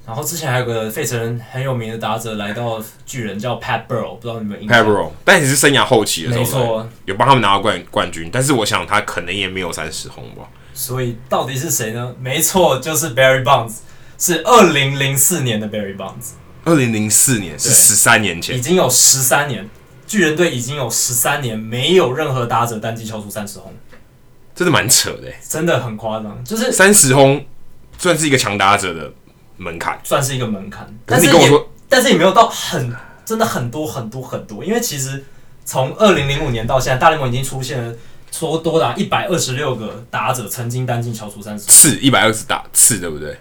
[0.07, 8.28] 然后之前还有个费城人很有名的打者来到巨人，叫 Pat Burrell，不知道你们印象？Pat Burrell，但也是生涯后期的时候，没错，有帮他们拿到冠冠军。
[8.30, 10.48] 但是我想他可能也没有三十轰吧。
[10.74, 12.14] 所以到底是谁呢？
[12.20, 13.76] 没错，就是 Barry Bonds，
[14.18, 16.32] 是二零零四年的 Barry Bonds。
[16.64, 19.66] 二零零四年是十三年前，已经有十三年，
[20.07, 23.72] 巨人队已经有十三年没有任何打者单季敲出三十轰，
[24.61, 26.44] 真的蛮扯的，真的很夸张。
[26.44, 27.42] 就是三十轰
[27.96, 29.11] 算是一个强打者的
[29.56, 30.86] 门槛，算是一个门槛。
[31.06, 32.94] 但是你跟我说，但是也没有到很
[33.24, 35.24] 真的很多很多很多，因为其实
[35.64, 37.94] 从二零零五年到现在，大联盟已经出现了。
[38.30, 43.36] 说多达一百二十六个打者曾经单季敲出三十次，一百二十打次，对不对？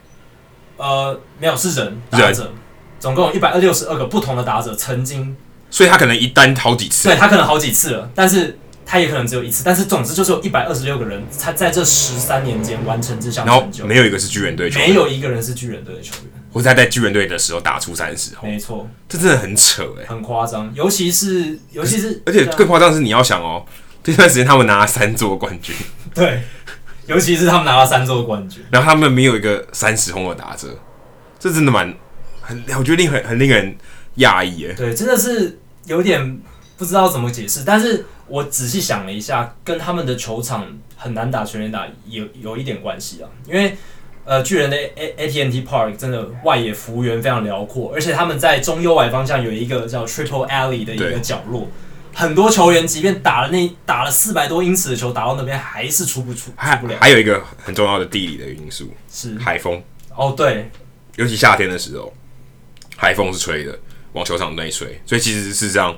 [0.78, 2.50] 呃，没有，是人打者，
[2.98, 5.36] 总共一百二六十二个不同的打者曾经，
[5.70, 8.58] 所以他可能一单好几次，对他可能好几次了，但是
[8.92, 23.64] 他也可能只有一次，但是总之就是有一百二十六个人，他在这十三年间完成这项成就，没有一个是巨人队球员，没有一个人是巨人队的球员，或者他在巨人队的时候打出三十，没错，这真的很扯哎，很夸张，尤其是尤其是，而且更夸张的是你要想哦。
[24.02, 25.76] 这段时间他们拿了三座冠军，
[26.16, 26.42] 对，
[27.06, 30.80] 尤其是他们拿了三座冠军，然后他们没有一个三十轰的打者，
[31.38, 31.94] 这真的蛮
[32.42, 33.76] 很，我觉得令很很令人
[34.18, 34.74] 讶异哎。
[34.74, 36.40] 对，真的是有点
[36.80, 37.64] 不知道怎么解释。
[37.64, 40.66] 但是我仔细想了一下，跟他们的球场
[40.96, 43.30] 很难打全垒打有有一点关系啊。
[43.46, 43.78] 因为
[44.26, 51.68] 呃，巨人的 A A T N T Park 真的外野幅员非常辽阔，而且他们在中右外方向有一个叫 Triple Alley 的一个角落。
[52.14, 56.98] 很多球员即便打了那打了四百多英尺的球，打到那边还是出不出，出不了。
[57.00, 59.82] 还有一个很重要的地理的因素是海风。
[60.16, 60.70] 哦，对，
[61.16, 62.14] 尤其夏天的时候，
[62.98, 63.80] 海风是吹的，
[64.14, 65.00] 往球场内吹。
[65.06, 65.98] 所以其实是这样，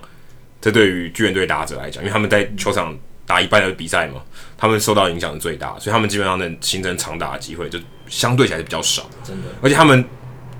[0.61, 4.21] 这对于巨人队打者来讲，因为他们在球场打一半的比赛嘛，
[4.57, 9.09] 他们受到影响是最大，所以他们基本上能形成长打的机会就相对起来是比较少。
[9.23, 10.05] 真的，而且他们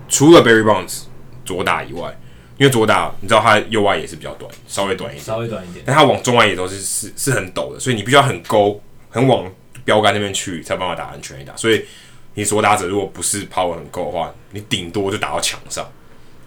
[0.10, 1.04] 除了 Barry Bonds
[1.46, 2.18] 左打以外。
[2.58, 8.80] 因为左打，你知道他右外也是比较短，稍微短一点，稍微短一点，但他往中外也都是是是很陡的，所以你必须要很勾，
[9.10, 9.52] 很往
[9.84, 11.56] 标杆那边去，才有办法打安全一打。
[11.56, 11.84] 所以
[12.36, 15.90] 你左打者如果不是抛得很够的话，你顶多就打到墙上，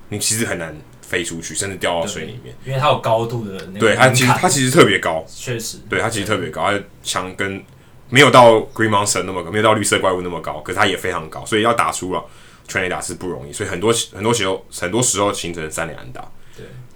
[0.09, 0.73] 你其实很难
[1.07, 2.55] 飞出去，甚至掉到水里面。
[2.65, 7.63] 因为它有高度的那个，对，它其实它其实特别高，确实，对，它其实特别高，它的墙跟
[8.09, 12.25] 没有到 Green Monster 那么高，没有到绿色怪物那么高，可是它也非常高，所以要打出了。
[12.67, 16.27] 全垒打是不容易，所以很多很多时候很多时候形成三连安打，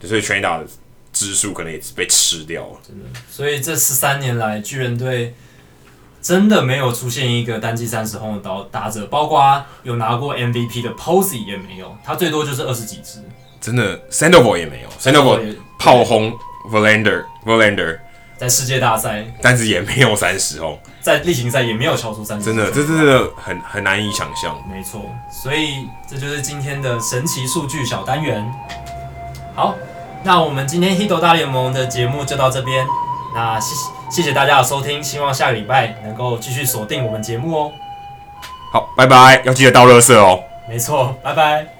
[0.00, 0.66] 对，所以全垒打的
[1.12, 2.80] 支数可能也是被吃掉了。
[2.82, 5.34] 真的，所以这十三年来，巨人队
[6.22, 13.22] 真的没有出现一个单季三十轰的打者，包括有拿过 MVP 的 Posey 也没有，他最多就是二十几支。
[13.60, 16.32] 真的，Sandoval 也没有，Sandoval 炮轰
[16.70, 17.98] Verlander，Verlander
[18.36, 22.44] 在世界大赛，但是也没有三十轰，在例行赛也没有超出三十。
[22.44, 24.56] 真的，这真的很很难以想象。
[24.70, 25.00] 没错，
[25.30, 28.48] 所以这就是今天的神奇数据小单元。
[29.54, 29.74] 好，
[30.22, 32.86] 那我们今天 Hito 大联盟的节目就到这边。
[33.34, 37.72] 那谢谢谢谢大家的收听，希望下个礼拜能够继续锁定我们节目哦。
[38.72, 40.42] 好，拜拜，要记得倒垃圾哦。
[40.68, 41.77] 没错，拜拜。